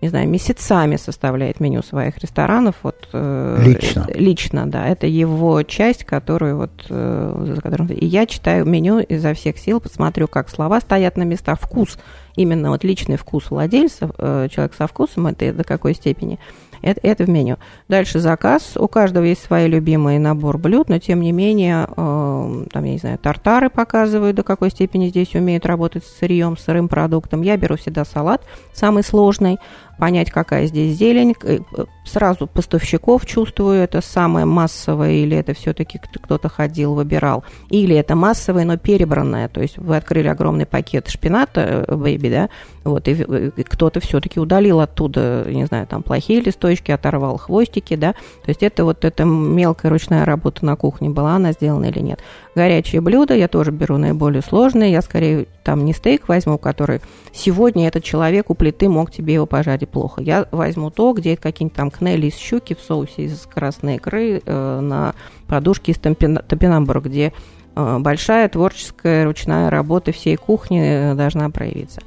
не 0.00 0.08
знаю, 0.08 0.28
месяцами 0.28 0.96
составляет 0.96 1.58
меню 1.58 1.82
своих 1.82 2.18
ресторанов. 2.18 2.76
Вот, 2.82 3.08
э, 3.12 3.62
лично. 3.64 4.06
Лично, 4.14 4.66
да. 4.66 4.86
Это 4.86 5.06
его 5.06 5.62
часть, 5.62 6.04
которую 6.04 6.58
вот... 6.58 6.70
Э, 6.90 7.52
за 7.54 7.60
которым... 7.60 7.86
И 7.88 8.04
я 8.04 8.26
читаю 8.26 8.66
меню 8.66 8.98
изо 9.00 9.32
всех 9.34 9.58
сил, 9.58 9.80
посмотрю, 9.80 10.28
как 10.28 10.50
слова 10.50 10.80
стоят 10.80 11.16
на 11.16 11.22
местах, 11.22 11.58
вкус, 11.60 11.98
именно 12.34 12.70
вот 12.70 12.84
личный 12.84 13.16
вкус 13.16 13.50
владельца, 13.50 14.10
э, 14.18 14.48
человек 14.50 14.74
со 14.74 14.86
вкусом, 14.86 15.28
это 15.28 15.52
до 15.52 15.64
какой 15.64 15.94
степени– 15.94 16.38
это, 16.82 17.00
это 17.02 17.24
в 17.24 17.28
меню. 17.28 17.56
Дальше 17.88 18.20
заказ. 18.20 18.76
У 18.76 18.88
каждого 18.88 19.24
есть 19.24 19.42
свой 19.42 19.66
любимый 19.66 20.18
набор 20.18 20.58
блюд, 20.58 20.88
но 20.88 20.98
тем 20.98 21.20
не 21.20 21.32
менее, 21.32 21.86
э, 21.88 22.64
там, 22.72 22.84
я 22.84 22.92
не 22.92 22.98
знаю, 22.98 23.18
тартары 23.18 23.70
показывают, 23.70 24.36
до 24.36 24.42
какой 24.42 24.70
степени 24.70 25.08
здесь 25.08 25.34
умеют 25.34 25.66
работать 25.66 26.04
с 26.04 26.18
сырьем, 26.18 26.56
сырым 26.56 26.88
продуктом. 26.88 27.42
Я 27.42 27.56
беру 27.56 27.76
всегда 27.76 28.04
салат, 28.04 28.42
самый 28.72 29.02
сложный, 29.02 29.58
понять, 29.98 30.30
какая 30.30 30.66
здесь 30.66 30.96
зелень. 30.96 31.34
Э, 31.42 31.58
сразу 32.04 32.46
поставщиков 32.46 33.26
чувствую, 33.26 33.80
это 33.80 34.00
самое 34.00 34.46
массовое, 34.46 35.12
или 35.12 35.36
это 35.36 35.54
все-таки 35.54 35.98
кто-то 35.98 36.48
ходил, 36.48 36.94
выбирал. 36.94 37.44
Или 37.70 37.96
это 37.96 38.14
массовое, 38.14 38.64
но 38.64 38.76
перебранное. 38.76 39.48
То 39.48 39.60
есть 39.60 39.78
вы 39.78 39.96
открыли 39.96 40.28
огромный 40.28 40.66
пакет 40.66 41.08
шпината, 41.08 41.84
бэйби, 41.88 42.28
да, 42.28 42.48
вот, 42.84 43.08
и, 43.08 43.12
и 43.12 43.62
кто-то 43.62 44.00
все-таки 44.00 44.38
удалил 44.38 44.80
оттуда, 44.80 45.44
не 45.48 45.64
знаю, 45.64 45.86
там 45.86 46.02
плохие 46.02 46.40
листочки, 46.40 46.92
оторвал 46.92 47.38
хвостики, 47.38 47.96
да. 47.96 48.12
То 48.12 48.48
есть 48.48 48.62
это 48.62 48.84
вот 48.84 49.04
эта 49.04 49.24
мелкая 49.24 49.90
ручная 49.90 50.24
работа 50.24 50.64
на 50.64 50.76
кухне, 50.76 51.10
была 51.10 51.36
она 51.36 51.52
сделана 51.52 51.86
или 51.86 52.00
нет. 52.00 52.20
Горячие 52.54 53.00
блюда 53.00 53.34
я 53.34 53.48
тоже 53.48 53.70
беру 53.70 53.98
наиболее 53.98 54.42
сложные. 54.42 54.92
Я 54.92 55.02
скорее 55.02 55.46
там 55.66 55.84
не 55.84 55.92
стейк 55.92 56.28
возьму, 56.28 56.58
который 56.58 57.00
сегодня 57.32 57.88
этот 57.88 58.04
человек 58.04 58.50
у 58.50 58.54
плиты 58.54 58.88
мог 58.88 59.10
тебе 59.10 59.34
его 59.34 59.46
пожарить 59.46 59.88
плохо. 59.88 60.22
Я 60.22 60.46
возьму 60.52 60.92
то, 60.92 61.12
где 61.12 61.36
какие-нибудь 61.36 61.76
там 61.76 61.90
кнели 61.90 62.28
из 62.28 62.36
щуки 62.36 62.76
в 62.76 62.80
соусе 62.80 63.24
из 63.24 63.46
красной 63.52 63.96
икры 63.96 64.40
э, 64.46 64.80
на 64.80 65.16
подушке 65.48 65.90
из 65.90 65.98
топинамбура, 65.98 67.00
где 67.00 67.32
э, 67.74 67.98
большая 67.98 68.48
творческая 68.48 69.24
ручная 69.24 69.68
работа 69.68 70.12
всей 70.12 70.36
кухни 70.36 70.82
э, 70.84 71.14
должна 71.14 71.50
проявиться. 71.50 72.00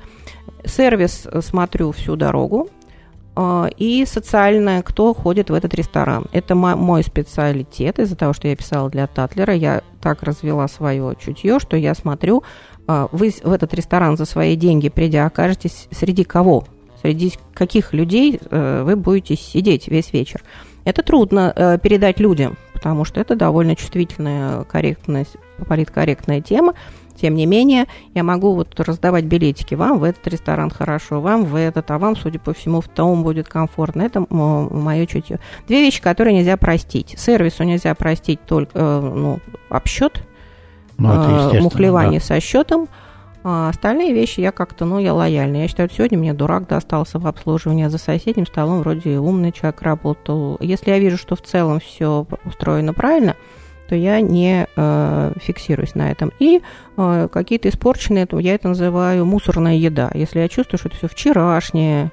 Сервис 0.63 1.27
э, 1.29 1.41
смотрю 1.41 1.91
всю 1.91 2.15
дорогу. 2.15 2.69
и 3.77 4.05
социальное, 4.05 4.81
кто 4.81 5.13
ходит 5.13 5.49
в 5.49 5.53
этот 5.53 5.73
ресторан. 5.73 6.25
Это 6.31 6.55
мой 6.55 7.03
специалитет. 7.03 7.99
Из-за 7.99 8.15
того, 8.15 8.33
что 8.33 8.47
я 8.47 8.55
писала 8.55 8.89
для 8.89 9.07
Татлера, 9.07 9.53
я 9.53 9.81
так 10.01 10.23
развела 10.23 10.67
свое 10.67 11.15
чутье, 11.19 11.59
что 11.59 11.77
я 11.77 11.93
смотрю, 11.93 12.43
вы 13.11 13.31
в 13.43 13.51
этот 13.51 13.73
ресторан 13.75 14.17
за 14.17 14.25
свои 14.25 14.55
деньги, 14.55 14.89
придя, 14.89 15.27
окажетесь 15.27 15.87
среди 15.91 16.23
кого? 16.23 16.65
Среди 17.01 17.33
каких 17.53 17.93
людей 17.93 18.39
э, 18.41 18.83
вы 18.83 18.95
будете 18.95 19.35
сидеть 19.35 19.87
весь 19.87 20.11
вечер? 20.11 20.43
Это 20.85 21.03
трудно 21.03 21.53
э, 21.55 21.77
передать 21.77 22.19
людям, 22.19 22.57
потому 22.73 23.05
что 23.05 23.21
это 23.21 23.35
довольно 23.35 23.75
чувствительная, 23.75 24.63
корректная, 24.63 25.27
политкорректная 25.67 26.41
тема. 26.41 26.73
Тем 27.21 27.35
не 27.35 27.45
менее, 27.45 27.85
я 28.15 28.23
могу 28.23 28.55
вот 28.55 28.79
раздавать 28.79 29.25
билетики. 29.25 29.75
Вам 29.75 29.99
в 29.99 30.03
этот 30.03 30.25
ресторан 30.27 30.71
хорошо, 30.71 31.21
вам 31.21 31.45
в 31.45 31.55
этот, 31.55 31.91
а 31.91 31.99
вам, 31.99 32.15
судя 32.15 32.39
по 32.39 32.53
всему, 32.53 32.81
в 32.81 32.87
том 32.87 33.23
будет 33.23 33.47
комфортно. 33.47 34.01
Это 34.01 34.25
мое 34.29 35.05
чутье. 35.05 35.39
Две 35.67 35.81
вещи, 35.81 36.01
которые 36.01 36.33
нельзя 36.33 36.57
простить. 36.57 37.15
Сервису 37.19 37.63
нельзя 37.65 37.93
простить 37.93 38.39
только 38.47 38.71
э, 38.73 38.99
ну, 39.01 39.39
обсчет, 39.69 40.23
ну, 40.99 41.53
э, 41.53 41.61
мухлевание 41.61 42.19
да. 42.19 42.25
со 42.25 42.39
счетом. 42.39 42.87
А 43.43 43.69
остальные 43.69 44.13
вещи 44.13 44.41
я 44.41 44.51
как-то, 44.51 44.85
ну, 44.85 44.99
я 44.99 45.13
лояльна. 45.13 45.57
Я 45.57 45.67
считаю, 45.67 45.89
сегодня 45.89 46.17
мне 46.17 46.33
дурак 46.33 46.67
достался 46.67 47.19
в 47.19 47.27
обслуживании, 47.27 47.85
а 47.85 47.89
за 47.89 47.97
соседним 47.97 48.45
столом 48.45 48.79
вроде 48.79 49.17
умный 49.17 49.53
человек 49.53 49.81
работал. 49.81 50.57
Если 50.59 50.91
я 50.91 50.99
вижу, 50.99 51.17
что 51.17 51.35
в 51.35 51.41
целом 51.41 51.79
все 51.79 52.27
устроено 52.43 52.93
правильно, 52.93 53.35
то 53.87 53.95
я 53.95 54.19
не 54.21 54.67
э, 54.75 55.33
фиксируюсь 55.41 55.95
на 55.95 56.11
этом. 56.11 56.31
И 56.37 56.61
э, 56.97 57.27
какие-то 57.31 57.69
испорченные, 57.69 58.27
я 58.31 58.55
это 58.55 58.67
называю 58.67 59.25
мусорная 59.25 59.75
еда. 59.75 60.11
Если 60.13 60.39
я 60.39 60.49
чувствую, 60.49 60.77
что 60.77 60.89
это 60.89 60.97
все 60.97 61.07
вчерашнее, 61.07 62.11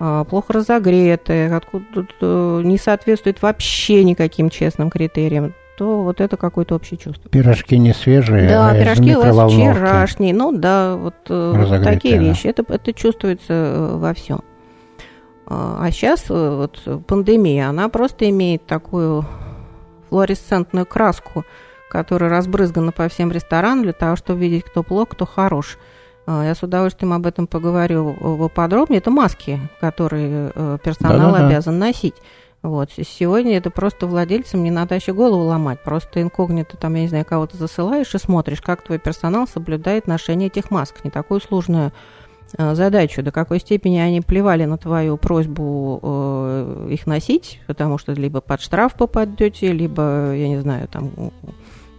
э, 0.00 0.24
плохо 0.28 0.54
разогретое, 0.54 1.54
откуда 1.54 2.06
э, 2.20 2.62
не 2.64 2.78
соответствует 2.78 3.42
вообще 3.42 4.02
никаким 4.02 4.48
честным 4.48 4.90
критериям, 4.90 5.54
то 5.76 6.02
вот 6.02 6.20
это 6.20 6.36
какое-то 6.36 6.74
общее 6.74 6.98
чувство. 6.98 7.30
Пирожки 7.30 7.78
не 7.78 7.92
свежие, 7.92 8.48
да, 8.48 8.70
а 8.70 8.74
пирожки 8.74 9.14
у 9.14 9.20
вас 9.20 9.52
вчерашние, 9.52 10.34
ну 10.34 10.52
да, 10.52 10.96
вот 10.96 11.14
э, 11.28 11.80
такие 11.84 12.18
вещи. 12.18 12.46
Это, 12.46 12.64
это 12.68 12.92
чувствуется 12.92 13.52
э, 13.52 13.96
во 13.96 14.14
всем. 14.14 14.40
А 15.48 15.88
сейчас 15.92 16.24
э, 16.28 16.56
вот 16.56 17.06
пандемия, 17.06 17.68
она 17.68 17.88
просто 17.88 18.28
имеет 18.30 18.66
такую 18.66 19.24
флуоресцентную 20.08 20.86
краску, 20.86 21.44
которая 21.90 22.30
разбрызгана 22.30 22.92
по 22.92 23.08
всем 23.08 23.30
ресторанам 23.30 23.82
для 23.82 23.92
того, 23.92 24.16
чтобы 24.16 24.40
видеть, 24.40 24.64
кто 24.64 24.82
плох, 24.82 25.10
кто 25.10 25.26
хорош. 25.26 25.78
А, 26.26 26.44
я 26.44 26.54
с 26.54 26.62
удовольствием 26.62 27.12
об 27.12 27.26
этом 27.26 27.46
поговорю 27.46 28.50
подробнее. 28.54 28.98
Это 28.98 29.10
маски, 29.10 29.60
которые 29.80 30.50
персонал 30.82 31.32
Да-да-да. 31.32 31.46
обязан 31.46 31.78
носить. 31.78 32.16
Вот. 32.66 32.90
Сегодня 32.90 33.58
это 33.58 33.70
просто 33.70 34.08
владельцам 34.08 34.64
не 34.64 34.72
надо 34.72 34.96
еще 34.96 35.14
голову 35.14 35.44
ломать. 35.44 35.80
Просто 35.84 36.20
инкогнито, 36.20 36.76
там, 36.76 36.96
я 36.96 37.02
не 37.02 37.08
знаю, 37.08 37.24
кого-то 37.24 37.56
засылаешь 37.56 38.12
и 38.12 38.18
смотришь, 38.18 38.60
как 38.60 38.82
твой 38.82 38.98
персонал 38.98 39.46
соблюдает 39.46 40.08
ношение 40.08 40.48
этих 40.48 40.72
масок. 40.72 41.04
Не 41.04 41.10
такую 41.10 41.40
сложную 41.40 41.92
э, 42.58 42.74
задачу, 42.74 43.22
до 43.22 43.30
какой 43.30 43.60
степени 43.60 43.98
они 43.98 44.20
плевали 44.20 44.64
на 44.64 44.78
твою 44.78 45.16
просьбу 45.16 46.00
э, 46.02 46.88
их 46.90 47.06
носить, 47.06 47.60
потому 47.68 47.98
что 47.98 48.12
либо 48.14 48.40
под 48.40 48.60
штраф 48.60 48.94
попадете, 48.94 49.70
либо, 49.70 50.32
я 50.34 50.48
не 50.48 50.60
знаю, 50.60 50.88
там 50.88 51.12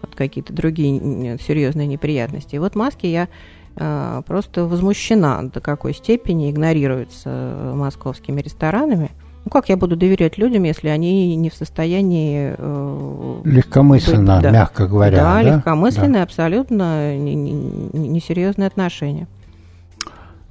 под 0.01 0.15
какие-то 0.15 0.51
другие 0.51 1.37
серьезные 1.39 1.87
неприятности. 1.87 2.55
И 2.55 2.59
вот 2.59 2.75
маски 2.75 3.05
я 3.05 3.29
э, 3.77 4.21
просто 4.27 4.65
возмущена, 4.65 5.43
до 5.43 5.61
какой 5.61 5.93
степени 5.93 6.51
игнорируются 6.51 7.29
э, 7.29 7.73
московскими 7.73 8.41
ресторанами– 8.41 9.11
ну 9.47 9.49
как 9.49 9.69
я 9.69 9.77
буду 9.77 9.95
доверять 9.95 10.37
людям, 10.37 10.63
если 10.63 10.89
они 10.89 11.33
не 11.37 11.49
в 11.49 11.53
состоянии... 11.53 12.53
Э, 12.57 13.41
легкомысленно, 13.45 14.35
быть, 14.35 14.43
да. 14.43 14.51
мягко 14.51 14.87
говоря. 14.87 15.17
Да, 15.17 15.33
да? 15.35 15.41
легкомысленные, 15.41 16.19
да. 16.19 16.23
абсолютно 16.23 17.15
несерьезные 17.17 18.57
не, 18.57 18.61
не 18.61 18.67
отношения. 18.67 19.27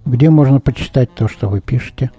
Где 0.07 0.30
можно 0.30 0.61
почитать 0.61 1.12
то, 1.14 1.28
что 1.28 1.51
вы 1.51 1.61
пишете? 1.61 2.11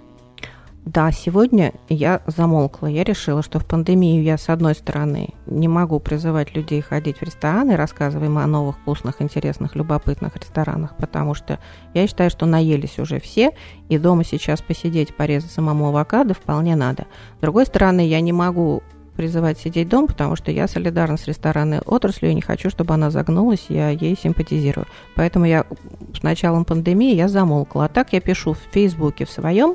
Да, 0.90 1.12
сегодня 1.12 1.74
я 1.90 2.22
замолкла. 2.26 2.86
Я 2.86 3.04
решила, 3.04 3.42
что 3.42 3.58
в 3.58 3.66
пандемию 3.66 4.22
я, 4.22 4.38
с 4.38 4.48
одной 4.48 4.74
стороны, 4.74 5.34
не 5.44 5.68
могу 5.68 6.00
призывать 6.00 6.54
людей 6.56 6.80
ходить 6.80 7.18
в 7.18 7.22
рестораны, 7.22 7.76
рассказывая 7.76 8.28
им 8.28 8.38
о 8.38 8.46
новых, 8.46 8.78
вкусных, 8.78 9.20
интересных, 9.20 9.76
любопытных 9.76 10.34
ресторанах, 10.36 10.96
потому 10.96 11.34
что 11.34 11.58
я 11.92 12.06
считаю, 12.06 12.30
что 12.30 12.46
наелись 12.46 12.98
уже 12.98 13.20
все, 13.20 13.50
и 13.90 13.98
дома 13.98 14.24
сейчас 14.24 14.62
посидеть, 14.62 15.14
порезать 15.14 15.50
самому 15.50 15.88
авокадо 15.88 16.32
вполне 16.32 16.74
надо. 16.74 17.04
С 17.36 17.42
другой 17.42 17.66
стороны, 17.66 18.08
я 18.08 18.22
не 18.22 18.32
могу 18.32 18.82
призывать 19.14 19.58
сидеть 19.58 19.90
дома, 19.90 20.06
потому 20.06 20.36
что 20.36 20.52
я 20.52 20.68
солидарна 20.68 21.18
с 21.18 21.26
ресторанной 21.26 21.80
отраслью 21.80 22.30
и 22.30 22.34
не 22.34 22.40
хочу, 22.40 22.70
чтобы 22.70 22.94
она 22.94 23.10
загнулась, 23.10 23.66
я 23.68 23.90
ей 23.90 24.16
симпатизирую. 24.16 24.86
Поэтому 25.16 25.44
я 25.44 25.66
с 26.18 26.22
началом 26.22 26.64
пандемии 26.64 27.14
я 27.14 27.28
замолкла. 27.28 27.86
А 27.86 27.88
так 27.88 28.12
я 28.12 28.20
пишу 28.20 28.54
в 28.54 28.60
Фейсбуке 28.72 29.26
в 29.26 29.30
своем, 29.30 29.74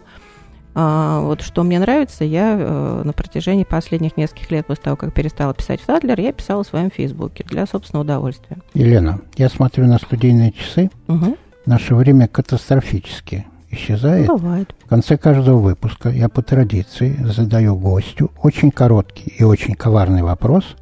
вот 0.76 1.42
что 1.42 1.64
мне 1.64 1.80
нравится, 1.80 2.24
я 2.24 2.58
э, 2.58 3.02
на 3.04 3.14
протяжении 3.14 3.64
последних 3.64 4.18
нескольких 4.18 4.50
лет 4.52 4.66
после 4.66 4.84
того, 4.84 4.96
как 4.96 5.14
перестала 5.14 5.54
писать 5.54 5.82
в 5.82 5.86
Тадлер, 5.86 6.20
я 6.20 6.34
писала 6.34 6.64
в 6.64 6.68
своем 6.68 6.90
Фейсбуке 6.90 7.44
для 7.48 7.66
собственного 7.66 8.04
удовольствия. 8.04 8.58
Елена, 8.74 9.22
я 9.36 9.50
смотрю 9.50 9.86
на 9.86 9.98
студийные 9.98 10.52
часы. 10.52 10.90
Угу. 11.08 11.38
Наше 11.66 11.96
время 11.96 12.28
катастрофически 12.28 13.46
исчезает. 13.70 14.28
Бывает. 14.28 14.74
В 14.86 14.90
конце 14.90 15.18
каждого 15.18 15.58
выпуска 15.58 16.10
я 16.10 16.30
по 16.30 16.42
традиции 16.42 17.18
задаю 17.24 17.76
гостю 17.76 18.32
очень 18.42 18.72
короткий 18.72 19.34
и 19.38 19.44
очень 19.44 19.76
коварный 19.76 20.24
вопрос, 20.24 20.76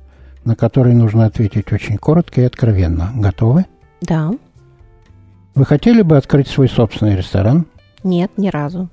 на 0.46 0.56
который 0.56 0.94
нужно 0.94 1.26
ответить 1.26 1.72
очень 1.72 1.98
коротко 1.98 2.42
и 2.42 2.46
откровенно. 2.46 3.12
Готовы? 3.16 3.66
Да. 4.02 4.32
Вы 5.54 5.66
хотели 5.66 6.02
бы 6.02 6.18
открыть 6.18 6.48
свой 6.48 6.70
собственный 6.70 7.16
ресторан? 7.16 7.66
Нет, 8.04 8.32
ни 8.38 8.50
разу. 8.50 8.90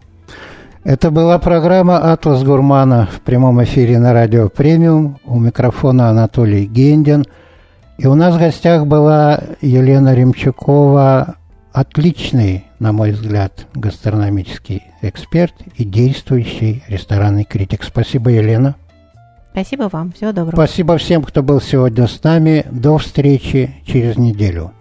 Это 0.84 1.10
была 1.10 1.38
программа 1.38 2.12
«Атлас 2.12 2.44
Гурмана» 2.44 3.08
в 3.12 3.20
прямом 3.20 3.62
эфире 3.64 3.98
на 3.98 4.12
радио 4.12 4.48
«Премиум». 4.48 5.18
У 5.24 5.38
микрофона 5.38 6.08
Анатолий 6.08 6.66
Гендин. 6.66 7.24
И 7.98 8.06
у 8.06 8.14
нас 8.14 8.36
в 8.36 8.38
гостях 8.38 8.86
была 8.86 9.40
Елена 9.60 10.14
Ремчукова, 10.14 11.34
отличный, 11.72 12.66
на 12.78 12.92
мой 12.92 13.10
взгляд, 13.10 13.66
гастрономический 13.74 14.84
эксперт 15.02 15.54
и 15.74 15.84
действующий 15.84 16.84
ресторанный 16.86 17.44
критик. 17.44 17.82
Спасибо, 17.82 18.30
Елена. 18.30 18.76
Спасибо 19.50 19.88
вам. 19.90 20.12
Всего 20.12 20.30
доброго. 20.30 20.54
Спасибо 20.54 20.96
всем, 20.96 21.22
кто 21.24 21.42
был 21.42 21.60
сегодня 21.60 22.06
с 22.06 22.22
нами. 22.22 22.64
До 22.70 22.98
встречи 22.98 23.74
через 23.84 24.16
неделю. 24.16 24.72